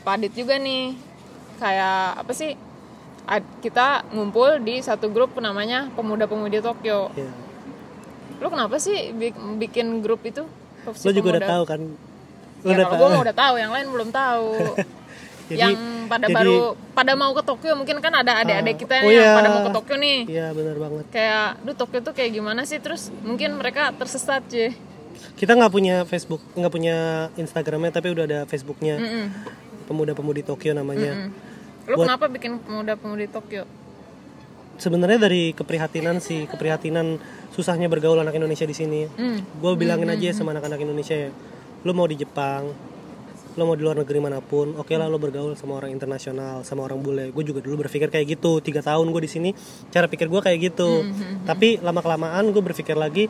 Padit 0.00 0.32
juga 0.32 0.56
nih 0.56 0.96
kayak 1.56 2.24
apa 2.24 2.32
sih 2.32 2.56
kita 3.60 4.02
ngumpul 4.10 4.58
di 4.58 4.80
satu 4.80 5.06
grup 5.06 5.38
namanya 5.38 5.86
pemuda-pemudi 5.94 6.58
Tokyo. 6.58 7.12
Iya. 7.14 7.30
lu 8.40 8.48
kenapa 8.48 8.80
sih 8.80 9.12
bi- 9.12 9.36
bikin 9.60 10.00
grup 10.00 10.24
itu? 10.24 10.48
Lo 10.82 11.10
juga 11.12 11.36
udah 11.36 11.42
Pemuda? 11.44 11.52
tahu 11.52 11.64
kan? 11.68 11.80
Lo 12.64 12.66
ya 12.66 12.74
udah 12.74 12.86
kalau 12.88 12.96
tahu. 12.98 13.10
gue 13.12 13.22
udah 13.22 13.36
tahu 13.36 13.54
yang 13.56 13.70
lain 13.70 13.86
belum 13.86 14.08
tahu 14.10 14.48
Jadi- 15.50 15.60
yang 15.60 15.74
pada 16.06 16.26
jadi- 16.26 16.36
baru 16.36 16.58
pada 16.90 17.12
mau 17.14 17.30
ke 17.30 17.42
Tokyo 17.42 17.72
mungkin 17.74 17.96
kan 17.98 18.12
ada 18.12 18.32
adik-adik 18.40 18.74
Ah, 18.74 18.78
kita 18.78 18.94
oh 19.00 19.10
yang 19.10 19.22
iya. 19.22 19.34
pada 19.34 19.48
mau 19.48 19.62
ke 19.62 19.72
Tokyo 19.72 19.94
nih. 19.96 20.18
Iya 20.26 20.46
benar 20.50 20.76
banget. 20.76 21.04
Kayak 21.10 21.48
duh 21.62 21.76
Tokyo 21.76 21.98
tuh 22.00 22.12
kayak 22.12 22.30
gimana 22.32 22.60
sih? 22.64 22.78
Terus 22.78 23.10
mungkin 23.20 23.54
mereka 23.54 23.90
tersesat 23.92 24.42
cuy. 24.46 24.74
Kita 25.36 25.52
nggak 25.52 25.68
punya 25.68 25.96
Facebook 26.04 26.40
nggak 26.54 26.70
punya 26.70 26.96
Instagramnya 27.34 27.92
tapi 27.92 28.10
udah 28.10 28.24
ada 28.24 28.38
Facebooknya. 28.44 28.96
Pemuda-pemudi 29.84 30.42
Tokyo 30.42 30.72
namanya. 30.72 31.26
Mm. 31.26 31.30
lu 31.82 31.96
Buat- 31.96 32.06
kenapa 32.06 32.24
bikin 32.28 32.52
pemuda-pemudi 32.60 33.26
Tokyo? 33.26 33.66
Sebenarnya 34.76 35.18
dari 35.20 35.50
keprihatinan 35.50 36.22
sih 36.22 36.46
keprihatinan 36.46 37.18
susahnya 37.50 37.84
bergaul 37.84 38.16
anak 38.16 38.32
Indonesia 38.32 38.64
di 38.64 38.72
sini. 38.72 39.04
Hmm. 39.10 39.42
gue 39.42 39.72
bilangin 39.74 40.06
aja 40.08 40.22
ya 40.22 40.32
sama 40.32 40.54
anak-anak 40.54 40.78
Indonesia 40.78 41.12
ya 41.12 41.28
lo 41.80 41.92
mau 41.92 42.04
di 42.04 42.14
Jepang 42.14 42.70
lo 43.58 43.66
mau 43.66 43.74
di 43.74 43.82
luar 43.82 43.98
negeri 43.98 44.18
mana 44.22 44.38
pun 44.38 44.78
oke 44.78 44.94
lah 44.94 45.10
lo 45.10 45.18
bergaul 45.18 45.58
sama 45.58 45.82
orang 45.82 45.90
internasional 45.90 46.62
sama 46.62 46.86
orang 46.86 47.02
bule. 47.02 47.34
Gue 47.34 47.42
juga 47.42 47.58
dulu 47.58 47.82
berpikir 47.86 48.06
kayak 48.06 48.38
gitu 48.38 48.62
tiga 48.62 48.78
tahun 48.84 49.10
gue 49.10 49.22
di 49.26 49.30
sini 49.30 49.50
cara 49.90 50.06
pikir 50.06 50.30
gue 50.30 50.40
kayak 50.42 50.58
gitu. 50.70 51.02
Tapi 51.42 51.82
lama 51.82 51.98
kelamaan 51.98 52.54
gue 52.54 52.62
berpikir 52.62 52.94
lagi 52.94 53.26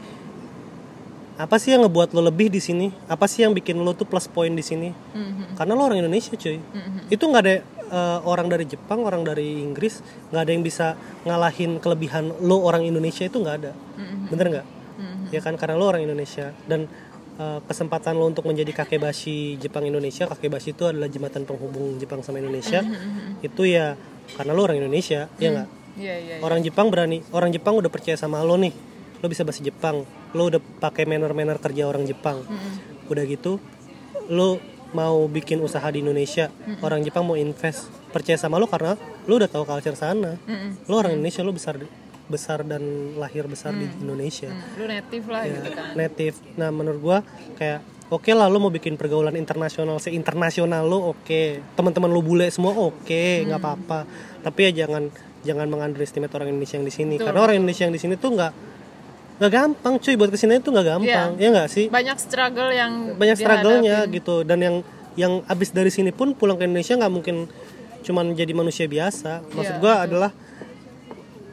apa 1.40 1.56
sih 1.56 1.72
yang 1.72 1.88
ngebuat 1.88 2.12
lo 2.12 2.20
lebih 2.20 2.52
di 2.52 2.61
sini? 2.61 2.92
Apa 3.09 3.24
sih 3.24 3.40
yang 3.48 3.56
bikin 3.56 3.80
lo 3.80 3.96
tuh 3.96 4.04
plus 4.04 4.28
point 4.28 4.52
di 4.52 4.61
sini? 4.61 4.92
Mhm. 4.92 5.56
karena 5.56 5.72
lo 5.72 5.88
orang 5.88 6.04
Indonesia 6.04 6.37
cuy. 6.37 6.61
Itu 7.09 7.24
nggak 7.33 7.42
ada 7.48 7.54
eh, 7.90 8.18
orang 8.28 8.46
dari 8.52 8.68
Jepang 8.68 9.02
orang 9.02 9.24
dari 9.24 9.64
Inggris 9.64 10.04
nggak 10.30 10.42
ada 10.44 10.52
yang 10.52 10.62
bisa 10.62 10.87
ngalahin 11.24 11.80
kelebihan 11.80 12.28
lo 12.44 12.61
orang 12.61 12.85
Indonesia 12.85 13.24
itu 13.24 13.40
nggak 13.40 13.56
ada. 13.56 13.72
Bener 14.28 14.46
nggak? 14.52 14.66
Ya 15.33 15.40
kan? 15.40 15.56
Karena 15.56 15.80
lo 15.80 15.88
orang 15.88 16.04
Indonesia. 16.04 16.52
Dan 16.68 16.85
eh, 17.40 17.59
kesempatan 17.64 18.12
lo 18.20 18.29
untuk 18.29 18.44
menjadi 18.44 18.85
kakebashi 18.85 19.57
Jepang 19.57 19.88
Indonesia 19.88 20.29
kakebashi 20.29 20.76
itu 20.76 20.85
adalah 20.85 21.09
jembatan 21.09 21.48
penghubung 21.48 21.96
Jepang 21.96 22.20
sama 22.20 22.44
Indonesia. 22.44 22.85
Itu 23.40 23.64
ya 23.64 23.96
karena 24.37 24.53
lo 24.53 24.61
orang 24.68 24.79
Indonesia 24.85 25.33
ya 25.40 25.48
nggak? 25.48 25.68
Iya 25.98 26.14
iya 26.22 26.35
iya. 26.38 26.44
orang 26.44 26.62
Jepang 26.62 26.87
berani 26.92 27.18
orang 27.35 27.50
Jepang 27.50 27.74
udah 27.81 27.88
percaya 27.88 28.20
sama 28.20 28.44
lo 28.44 28.61
nih. 28.61 28.76
Lo 29.24 29.26
bisa 29.33 29.42
bahasa 29.42 29.64
Jepang. 29.64 30.05
Lo 30.37 30.53
udah 30.53 30.61
pakai 30.61 31.09
manner-manner 31.09 31.57
kerja 31.59 31.88
orang 31.88 32.05
Jepang. 32.05 32.44
Udah 33.09 33.24
gitu 33.24 33.57
lo 34.31 34.62
mau 34.90 35.26
bikin 35.31 35.62
usaha 35.62 35.87
di 35.90 36.03
Indonesia 36.03 36.50
orang 36.85 37.03
Jepang 37.03 37.26
mau 37.26 37.35
invest. 37.35 37.88
Percaya 38.11 38.37
sama 38.37 38.59
lo 38.59 38.66
karena 38.68 38.94
lo 39.26 39.33
udah 39.38 39.50
tahu 39.50 39.64
culture 39.66 39.98
sana. 39.98 40.35
Mm-mm. 40.46 40.87
lo 40.87 40.94
orang 40.98 41.18
Indonesia 41.18 41.42
lo 41.42 41.55
besar 41.55 41.79
besar 42.30 42.62
dan 42.62 42.80
lahir 43.14 43.44
besar 43.44 43.74
di 43.74 43.90
Indonesia. 43.96 44.46
Hmm, 44.46 44.78
lu 44.78 44.84
native 44.86 45.26
lah 45.26 45.42
Ya, 45.42 45.52
gitu 45.52 45.70
kan. 45.72 45.90
native. 45.92 46.36
Nah 46.54 46.70
menurut 46.70 47.00
gua 47.00 47.18
kayak 47.54 47.82
oke 48.06 48.30
lah 48.30 48.46
lo 48.46 48.58
mau 48.58 48.70
bikin 48.70 48.94
pergaulan 48.94 49.34
internasional 49.34 49.98
se 49.98 50.08
internasional 50.10 50.82
lo 50.82 51.10
oke. 51.10 51.42
Teman-teman 51.74 52.08
lo 52.08 52.20
bule 52.20 52.46
semua 52.48 52.72
oke 52.72 53.22
nggak 53.44 53.58
apa-apa. 53.58 54.06
Tapi 54.40 54.60
ya 54.64 54.84
jangan 54.84 55.10
jangan 55.40 55.66
mengunderestimate 55.66 56.30
orang 56.30 56.48
Indonesia 56.48 56.76
yang 56.76 56.86
di 56.86 56.94
sini. 56.94 57.14
Karena 57.16 57.40
orang 57.40 57.58
Indonesia 57.58 57.84
yang 57.84 57.92
di 57.92 58.00
sini 58.00 58.14
tuh 58.14 58.30
nggak 58.30 58.52
nggak 59.36 59.50
gampang 59.50 59.94
cuy. 59.98 60.14
Buat 60.14 60.30
ke 60.30 60.38
sini 60.38 60.58
tuh 60.58 60.70
nggak 60.70 60.86
gampang. 60.88 61.30
Ya 61.36 61.48
nggak 61.50 61.68
sih? 61.68 61.86
Banyak 61.88 62.16
struggle 62.16 62.70
yang 62.70 62.92
banyak 63.16 63.36
struggle-nya 63.36 64.06
gitu. 64.06 64.42
Dan 64.42 64.58
yang 64.60 64.76
yang 65.18 65.42
abis 65.44 65.74
dari 65.74 65.90
sini 65.90 66.14
pun 66.14 66.32
pulang 66.32 66.54
ke 66.54 66.64
Indonesia 66.64 66.94
nggak 66.94 67.12
mungkin 67.12 67.36
cuman 68.00 68.32
jadi 68.32 68.52
manusia 68.52 68.86
biasa. 68.86 69.44
Maksud 69.50 69.76
Iya, 69.76 69.82
gua 69.82 69.94
adalah 70.04 70.30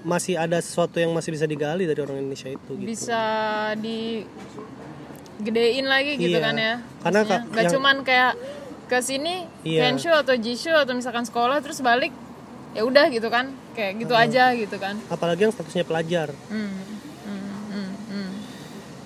masih 0.08 0.39
ada 0.39 0.56
sesuatu 0.58 0.96
yang 0.96 1.12
masih 1.12 1.30
bisa 1.30 1.43
digali 1.43 1.84
dari 1.84 2.00
orang 2.00 2.17
Indonesia 2.17 2.48
itu 2.48 2.72
gitu. 2.74 2.88
Bisa 2.88 3.22
di 3.76 4.24
gedein 5.38 5.86
lagi 5.86 6.15
gitu 6.15 6.34
Iya. 6.34 6.41
kan 6.41 6.56
ya. 6.56 6.74
Karena 6.98 7.20
Maksudnya, 7.22 7.38
ka- 7.38 7.46
nggak 7.46 7.63
yang- 7.63 7.74
cuman 7.76 7.96
kayak 8.02 8.34
ke 8.88 8.98
sini 9.00 9.36
Iya. 9.62 9.82
Henshu 9.86 10.10
atau 10.10 10.34
Jishu 10.34 10.72
atau 10.72 10.96
misalkan 10.96 11.22
sekolah 11.22 11.60
terus 11.60 11.78
balik 11.80 12.15
ya 12.72 12.82
udah 12.82 13.06
gitu 13.10 13.28
kan. 13.28 13.52
Kayak 13.74 13.91
gitu 14.00 14.13
aja 14.15 14.56
gitu 14.56 14.76
kan. 14.78 14.96
Apalagi 15.08 15.43
yang 15.43 15.52
statusnya 15.52 15.84
pelajar. 15.84 16.32
Hmm 16.48 16.72
hmm 17.22 17.43
hmm 17.67 17.91
hmm. 18.08 18.30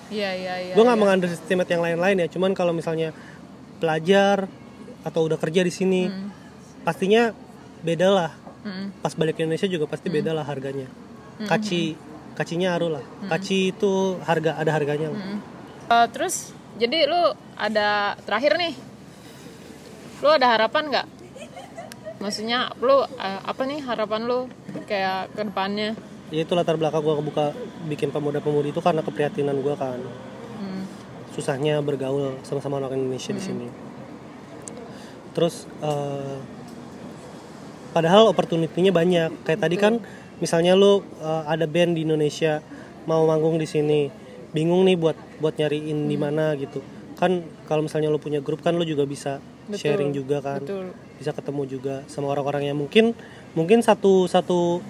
iya 0.07 0.29
iya 0.31 0.53
iya 0.61 0.73
gue 0.73 0.83
nggak 0.83 0.95
mengunderestimate 0.97 1.67
yang 1.67 1.81
lain-lain 1.81 2.15
ya 2.19 2.27
cuman 2.29 2.51
kalau 2.51 2.71
misalnya 2.71 3.09
pelajar 3.77 4.45
atau 5.01 5.25
udah 5.25 5.35
kerja 5.35 5.61
di 5.61 5.71
sini 5.71 6.01
pastinya 6.81 7.33
beda 7.79 8.07
lah 8.07 8.31
Hmm. 8.61 8.93
pas 9.01 9.09
balik 9.17 9.41
ke 9.41 9.41
Indonesia 9.41 9.65
juga 9.65 9.89
pasti 9.89 10.13
beda 10.13 10.37
lah 10.37 10.45
harganya. 10.45 10.85
Kaci 11.41 11.97
kacinya 12.37 12.77
aru 12.77 12.93
lah. 12.93 13.03
Kaci 13.25 13.73
itu 13.73 14.21
harga 14.21 14.57
ada 14.61 14.71
harganya 14.73 15.09
lah. 15.09 15.21
Eh, 15.91 16.07
terus 16.13 16.53
jadi 16.79 17.09
lu 17.09 17.35
ada 17.57 18.15
terakhir 18.23 18.55
nih? 18.55 18.73
Lu 20.21 20.29
ada 20.29 20.47
harapan 20.53 20.83
nggak? 20.93 21.07
Maksudnya 22.21 22.69
lu 22.79 23.01
eh, 23.01 23.41
apa 23.41 23.61
nih 23.65 23.81
harapan 23.81 24.29
lu 24.29 24.45
kayak 24.85 25.33
ke 25.33 25.41
depannya? 25.41 25.97
Ya 26.31 26.47
itu 26.47 26.53
latar 26.55 26.79
belakang 26.79 27.03
gue 27.03 27.15
kebuka 27.19 27.45
bikin 27.91 28.07
pemuda-pemudi 28.13 28.71
itu 28.71 28.79
karena 28.79 29.03
keprihatinan 29.03 29.57
gue 29.59 29.75
kan. 29.75 29.99
Hmm. 30.61 30.85
susahnya 31.31 31.79
bergaul 31.81 32.37
sama-sama 32.45 32.77
orang 32.77 32.93
Indonesia 33.01 33.33
di 33.33 33.41
sini. 33.41 33.67
Terus 35.33 35.67
eh, 35.81 36.37
padahal 37.91 38.31
opportunity-nya 38.31 38.91
banyak. 38.91 39.29
Kayak 39.47 39.59
tadi 39.63 39.75
kan 39.77 39.93
misalnya 40.43 40.73
lu 40.73 41.03
eh, 41.21 41.43
ada 41.47 41.67
band 41.69 41.95
di 41.95 42.07
Indonesia 42.07 42.59
mau 43.05 43.23
manggung 43.27 43.57
di 43.57 43.67
sini 43.67 44.09
bingung 44.51 44.83
nih 44.83 44.99
buat 44.99 45.17
buat 45.39 45.55
nyariin 45.55 46.07
di 46.07 46.17
mana 46.19 46.55
gitu. 46.59 46.83
Kan 47.15 47.45
kalau 47.69 47.85
misalnya 47.85 48.09
lu 48.11 48.17
punya 48.17 48.41
grup 48.41 48.65
kan 48.65 48.75
lu 48.75 48.83
juga 48.83 49.07
bisa 49.07 49.39
sharing 49.71 50.11
juga 50.11 50.41
kan. 50.43 50.59
betul. 50.63 50.91
Bisa 51.21 51.31
ketemu 51.31 51.61
juga 51.69 51.95
sama 52.09 52.33
orang-orang 52.33 52.73
yang 52.73 52.77
mungkin 52.79 53.13
mungkin 53.53 53.79
satu 53.85 54.25
satu 54.25 54.81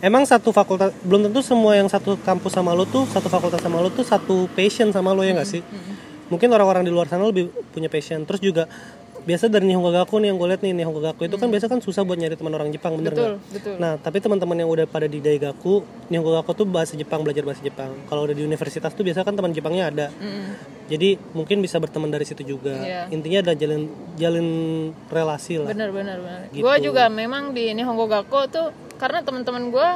emang 0.00 0.24
satu 0.24 0.54
fakultas 0.54 0.94
belum 1.02 1.28
tentu 1.28 1.42
semua 1.42 1.74
yang 1.74 1.90
satu 1.90 2.16
kampus 2.22 2.54
sama 2.54 2.72
lo 2.72 2.86
tuh 2.86 3.04
satu 3.10 3.26
fakultas 3.26 3.60
sama 3.60 3.82
lo 3.82 3.90
tuh 3.90 4.06
satu 4.06 4.46
passion 4.54 4.94
sama 4.94 5.10
lo 5.12 5.26
ya 5.26 5.34
nggak 5.34 5.48
sih? 5.48 5.62
mungkin 6.32 6.48
orang-orang 6.48 6.88
di 6.88 6.88
luar 6.88 7.12
sana 7.12 7.28
lebih 7.28 7.52
punya 7.76 7.92
passion. 7.92 8.24
Terus 8.24 8.40
juga 8.40 8.64
biasa 9.22 9.46
dari 9.46 9.70
Nihongo 9.70 9.94
Gaku 9.94 10.18
nih 10.18 10.34
yang 10.34 10.38
gue 10.38 10.48
lihat 10.50 10.62
nih 10.66 10.72
Nihongo 10.74 10.98
Gaku 10.98 11.30
itu 11.30 11.38
kan 11.38 11.46
biasa 11.46 11.70
kan 11.70 11.78
susah 11.78 12.02
buat 12.02 12.18
nyari 12.18 12.34
teman 12.34 12.50
orang 12.58 12.74
Jepang 12.74 12.98
bener 12.98 13.14
betul 13.14 13.22
nggak? 13.22 13.54
betul. 13.54 13.74
Nah 13.78 13.92
tapi 14.02 14.18
teman-teman 14.18 14.56
yang 14.58 14.70
udah 14.70 14.86
pada 14.90 15.06
di 15.06 15.22
Daigaku 15.22 15.86
Nihongo 16.10 16.34
Gaku 16.42 16.50
tuh 16.58 16.66
bahasa 16.66 16.98
Jepang 16.98 17.22
belajar 17.22 17.46
bahasa 17.46 17.62
Jepang. 17.62 17.94
Kalau 18.10 18.26
udah 18.26 18.34
di 18.34 18.42
universitas 18.42 18.90
tuh 18.90 19.06
biasa 19.06 19.22
kan 19.22 19.38
teman 19.38 19.54
Jepangnya 19.54 19.94
ada. 19.94 20.06
Mm-mm. 20.18 20.74
jadi 20.90 21.16
mungkin 21.32 21.62
bisa 21.62 21.78
berteman 21.78 22.10
dari 22.10 22.26
situ 22.26 22.42
juga. 22.42 22.74
Iya. 22.74 23.08
intinya 23.14 23.38
ada 23.46 23.52
jalin 23.54 23.86
jalin 24.18 24.48
relasi 25.08 25.62
lah. 25.62 25.70
Bener 25.70 25.94
bener 25.94 26.18
bener. 26.18 26.40
Gitu. 26.50 26.66
gue 26.66 26.76
juga 26.82 27.06
memang 27.06 27.54
di 27.54 27.70
Nihongo 27.78 28.10
Gakko 28.10 28.50
tuh 28.50 28.66
karena 28.98 29.22
teman-teman 29.22 29.70
gue 29.70 29.88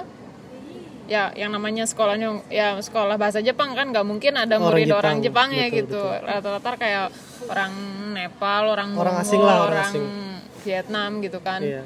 ya 1.07 1.31
yang 1.39 1.55
namanya 1.55 1.87
sekolahnya 1.87 2.43
ya 2.51 2.79
sekolah 2.83 3.15
bahasa 3.15 3.39
Jepang 3.39 3.75
kan 3.79 3.95
nggak 3.95 4.07
mungkin 4.07 4.35
ada 4.35 4.59
Orang 4.59 4.75
murid 4.75 4.87
Jepang, 4.91 5.01
orang 5.03 5.17
Jepang. 5.23 5.49
Ya 5.55 5.67
betul, 5.71 5.79
gitu. 5.83 6.03
rata-rata 6.03 6.71
kayak 6.79 7.07
orang 7.47 7.73
Nepal 8.17 8.73
orang 8.73 8.97
Orang 8.97 9.21
Mongol, 9.21 9.29
asing 9.29 9.41
lah, 9.45 9.57
orang 9.61 9.69
orang 9.69 9.85
asing. 9.93 10.07
Vietnam 10.65 11.11
gitu 11.23 11.39
kan. 11.45 11.61
Iya. 11.63 11.83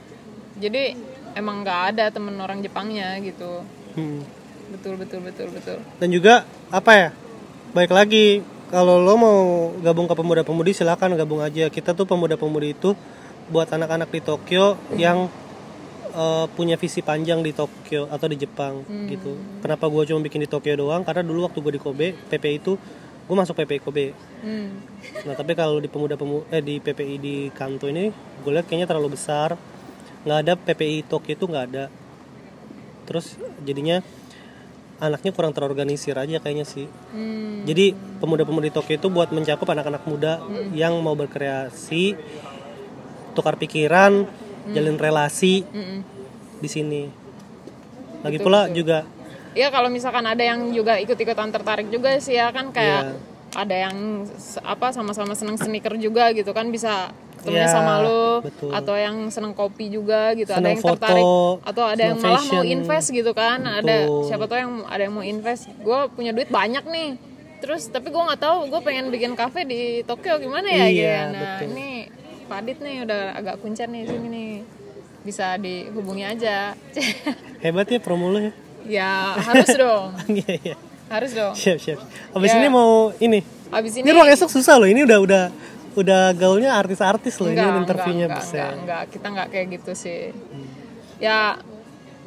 jadi 0.61 0.95
emang 1.37 1.63
nggak 1.67 1.81
ada 1.95 2.05
temen 2.15 2.35
orang 2.39 2.63
Jepangnya 2.63 3.19
gitu. 3.21 3.67
Hmm. 3.99 4.23
betul 4.71 4.95
betul 4.95 5.19
betul 5.27 5.49
betul. 5.51 5.79
Dan 5.99 6.09
juga 6.15 6.47
apa 6.71 6.93
ya 6.95 7.09
baik 7.75 7.91
lagi 7.91 8.39
kalau 8.71 9.03
lo 9.03 9.15
mau 9.19 9.41
gabung 9.83 10.07
ke 10.07 10.15
pemuda-pemudi 10.15 10.71
silakan 10.71 11.19
gabung 11.19 11.43
aja. 11.43 11.67
Kita 11.67 11.91
tuh 11.91 12.07
pemuda-pemudi 12.07 12.79
itu 12.79 12.95
buat 13.51 13.67
anak-anak 13.67 14.15
di 14.15 14.23
Tokyo 14.23 14.79
yang 14.95 15.27
eh, 16.15 16.47
punya 16.55 16.79
visi 16.79 17.03
panjang 17.03 17.43
di 17.43 17.51
Tokyo 17.51 18.07
atau 18.07 18.31
di 18.31 18.39
Jepang 18.39 18.87
gitu. 19.11 19.35
Kenapa 19.59 19.91
gue 19.91 20.07
cuma 20.07 20.23
bikin 20.23 20.47
di 20.47 20.49
Tokyo 20.51 20.79
doang? 20.79 21.03
Karena 21.03 21.27
dulu 21.27 21.51
waktu 21.51 21.59
gue 21.59 21.73
di 21.75 21.83
Kobe 21.83 22.15
PPI 22.15 22.57
itu 22.63 22.79
gue 23.31 23.37
masuk 23.39 23.55
PPI 23.63 23.79
Kobe 23.79 24.11
hmm. 24.43 24.69
nah 25.31 25.39
tapi 25.39 25.55
kalau 25.55 25.79
di 25.79 25.87
pemuda 25.87 26.19
pemu 26.19 26.43
eh 26.51 26.59
di 26.59 26.83
PPI 26.83 27.15
di 27.23 27.37
Kanto 27.55 27.87
ini 27.87 28.11
gue 28.43 28.51
lihat 28.51 28.67
kayaknya 28.67 28.91
terlalu 28.91 29.15
besar 29.15 29.55
nggak 30.27 30.39
ada 30.43 30.53
PPI 30.59 31.07
Tokyo 31.07 31.39
itu 31.39 31.47
nggak 31.47 31.65
ada 31.71 31.85
terus 33.07 33.39
jadinya 33.63 34.03
anaknya 34.99 35.31
kurang 35.31 35.55
terorganisir 35.55 36.19
aja 36.19 36.43
kayaknya 36.43 36.67
sih 36.67 36.91
Hmm. 37.15 37.63
jadi 37.63 37.95
pemuda-pemudi 38.19 38.75
Tokyo 38.75 38.99
itu 38.99 39.09
buat 39.09 39.31
mencakup 39.31 39.71
anak-anak 39.71 40.05
muda 40.11 40.43
yang 40.75 40.95
mau 41.01 41.17
berkreasi, 41.17 42.15
tukar 43.35 43.57
pikiran, 43.57 44.29
jalin 44.71 44.97
relasi 45.01 45.65
Mm-mm. 45.67 46.01
di 46.61 46.69
sini. 46.69 47.03
Lagi 48.21 48.39
pula 48.39 48.69
juga 48.71 49.09
Iya 49.53 49.69
kalau 49.69 49.89
misalkan 49.89 50.23
ada 50.23 50.41
yang 50.41 50.71
juga 50.71 50.95
ikut-ikutan 50.97 51.51
tertarik 51.51 51.89
juga 51.89 52.17
sih 52.17 52.35
ya 52.35 52.49
kan 52.49 52.71
kayak 52.71 53.03
Iya. 53.03 53.15
ada 53.53 53.77
yang 53.81 53.97
apa 54.63 54.91
sama-sama 54.91 55.35
seneng 55.35 55.57
sneaker 55.57 55.95
juga 55.97 56.31
gitu 56.31 56.51
kan 56.51 56.69
bisa 56.69 57.11
ketemunya 57.35 57.67
Ya, 57.67 57.73
sama 57.73 57.99
lo 57.99 58.25
betul. 58.41 58.71
atau 58.71 58.95
yang 58.95 59.27
seneng 59.27 59.51
kopi 59.53 59.89
juga 59.89 60.31
gitu 60.33 60.49
ada 60.49 60.61
Seneng 60.61 60.71
yang 60.73 60.85
foto, 60.85 60.95
tertarik 60.95 61.25
atau 61.65 61.85
ada 61.85 62.03
yang 62.05 62.17
malah 62.17 62.39
mau 62.39 62.47
fashion. 62.61 62.65
invest 62.69 63.07
gitu 63.11 63.33
kan 63.33 63.59
ada 63.61 63.97
Betul. 64.05 64.23
siapa 64.25 64.45
tahu 64.45 64.59
yang 64.61 64.73
ada 64.85 65.03
yang 65.03 65.15
mau 65.15 65.25
invest 65.25 65.63
gue 65.75 65.99
punya 66.11 66.31
duit 66.31 66.47
banyak 66.49 66.85
nih 66.85 67.11
terus 67.59 67.83
tapi 67.87 68.09
gue 68.09 68.23
nggak 68.23 68.39
tahu 68.39 68.69
gue 68.69 68.81
pengen 68.81 69.09
bikin 69.09 69.33
kafe 69.35 69.65
di 69.65 69.81
Tokyo 70.03 70.39
gimana 70.39 70.65
ya 70.65 70.77
Iya, 70.79 70.87
gitu 70.87 71.01
ya. 71.03 71.23
nah 71.27 71.43
betul. 71.59 71.67
ini 71.73 71.89
Pak 72.45 72.57
Adit 72.57 72.79
nih 72.79 72.97
udah 73.03 73.23
agak 73.35 73.57
kuncar 73.59 73.87
nih 73.87 74.03
sini 74.05 74.27
nih 74.29 74.51
bisa 75.23 75.57
dihubungi 75.57 76.25
aja 76.25 76.73
Hebat 77.65 77.89
ya 77.89 77.99
promo 77.99 78.29
lu 78.29 78.41
ya. 78.43 78.53
Ya 78.85 79.11
harus 79.37 79.69
dong 79.73 80.15
Iya 80.39 80.53
iya. 80.63 80.75
harus 81.09 81.31
dong 81.33 81.53
Siap 81.53 81.79
siap. 81.79 81.99
Abis 82.31 82.51
Ya. 82.51 82.59
ini 82.59 82.69
mau 82.69 83.11
ini. 83.17 83.41
abis 83.69 83.93
Ini, 83.95 84.03
ini 84.03 84.11
ruang 84.11 84.29
esok 84.29 84.47
susah 84.49 84.77
loh. 84.77 84.87
Ini 84.87 85.03
udah 85.03 85.19
udah 85.19 85.45
udah 85.93 86.23
gaulnya 86.33 86.71
artis-artis 86.73 87.35
loh 87.37 87.51
enggak, 87.51 87.67
ini 87.67 87.79
interviewnya 87.81 88.27
enggak, 88.27 88.39
bisa. 88.41 88.55
enggak, 88.55 88.71
enggak, 88.77 89.03
kita 89.11 89.27
enggak 89.29 89.49
kayak 89.49 89.67
gitu 89.73 89.93
sih. 89.93 90.23
Ya 91.19 91.59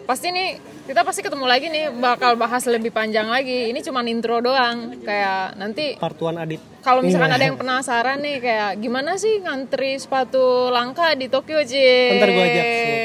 pasti 0.04 0.28
nih 0.30 0.60
kita 0.84 1.00
pasti 1.02 1.20
ketemu 1.20 1.46
lagi 1.46 1.68
nih 1.68 1.96
bakal 1.96 2.36
bahas 2.36 2.64
lebih 2.66 2.92
panjang 2.92 3.24
lagi. 3.26 3.72
Ini 3.72 3.80
cuma 3.82 4.04
intro 4.04 4.40
doang. 4.40 5.00
Kayak 5.00 5.56
nanti 5.56 5.96
Partuan 5.96 6.36
Adit. 6.38 6.60
kalau 6.80 7.00
misalkan 7.00 7.28
Iya. 7.30 7.38
ada 7.38 7.46
yang 7.46 7.58
penasaran 7.58 8.20
nih 8.20 8.38
kayak 8.38 8.72
gimana 8.78 9.16
sih 9.16 9.40
ngantri 9.40 9.96
sepatu 9.96 10.44
langka 10.70 11.16
di 11.16 11.28
Tokyo, 11.28 11.64
Ci? 11.64 11.88
Ntar 12.14 12.30
gua 12.30 12.44
ajak 12.46 12.66
lu. 12.68 12.96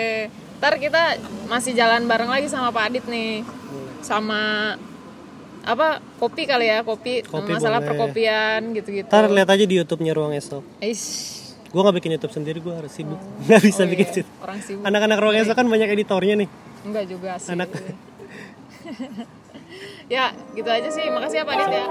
Ntar 0.59 0.75
kita 0.83 1.03
masih 1.47 1.73
jalan 1.79 2.03
bareng 2.11 2.31
lagi 2.31 2.51
sama 2.51 2.75
Pak 2.75 2.85
Adit 2.91 3.05
nih. 3.07 3.47
Sama 4.03 4.75
apa 5.63 6.01
kopi 6.19 6.49
kali 6.49 6.67
ya 6.71 6.81
kopi, 6.81 7.23
Kopi 7.23 7.55
masalah 7.55 7.79
boleh. 7.79 7.89
perkopian 7.95 8.61
gitu-gitu. 8.75 9.07
Ntar 9.07 9.31
lihat 9.31 9.49
aja 9.55 9.65
di 9.67 9.75
YouTube-nya 9.79 10.13
ruang 10.19 10.35
esok. 10.35 10.65
Ish, 10.83 11.39
Gue 11.69 11.85
gak 11.85 11.97
bikin 12.01 12.17
YouTube 12.17 12.33
sendiri, 12.33 12.59
gue 12.65 12.73
harus 12.73 12.89
sibuk. 12.89 13.21
Gak 13.49 13.61
bisa 13.61 13.85
oh 13.85 13.91
bikin 13.93 14.07
iya, 14.09 14.13
YouTube. 14.25 14.29
orang 14.41 14.59
sibuk. 14.65 14.85
Anak-anak 14.89 15.19
ruang 15.21 15.37
esok 15.37 15.55
kan 15.55 15.67
banyak 15.69 15.89
editornya 15.93 16.35
nih. 16.41 16.49
Enggak 16.89 17.05
juga 17.07 17.31
sih. 17.37 17.53
Anak. 17.53 17.69
ya, 20.15 20.33
gitu 20.57 20.71
aja 20.73 20.89
sih. 20.89 21.05
Makasih 21.13 21.37
ya 21.39 21.45
Pak 21.45 21.55
Adit 21.55 21.73
ya. 21.77 21.85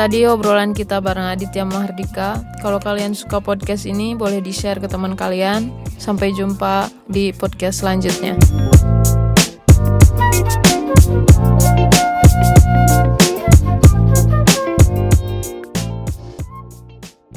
Tadi 0.00 0.24
obrolan 0.24 0.72
kita 0.72 0.96
bareng 1.04 1.28
Aditya 1.28 1.68
Mahardika. 1.68 2.40
Kalau 2.64 2.80
kalian 2.80 3.12
suka 3.12 3.36
podcast 3.36 3.84
ini, 3.84 4.16
boleh 4.16 4.40
di-share 4.40 4.80
ke 4.80 4.88
teman 4.88 5.12
kalian. 5.12 5.68
Sampai 6.00 6.32
jumpa 6.32 6.88
di 7.04 7.36
podcast 7.36 7.84
selanjutnya. 7.84 8.32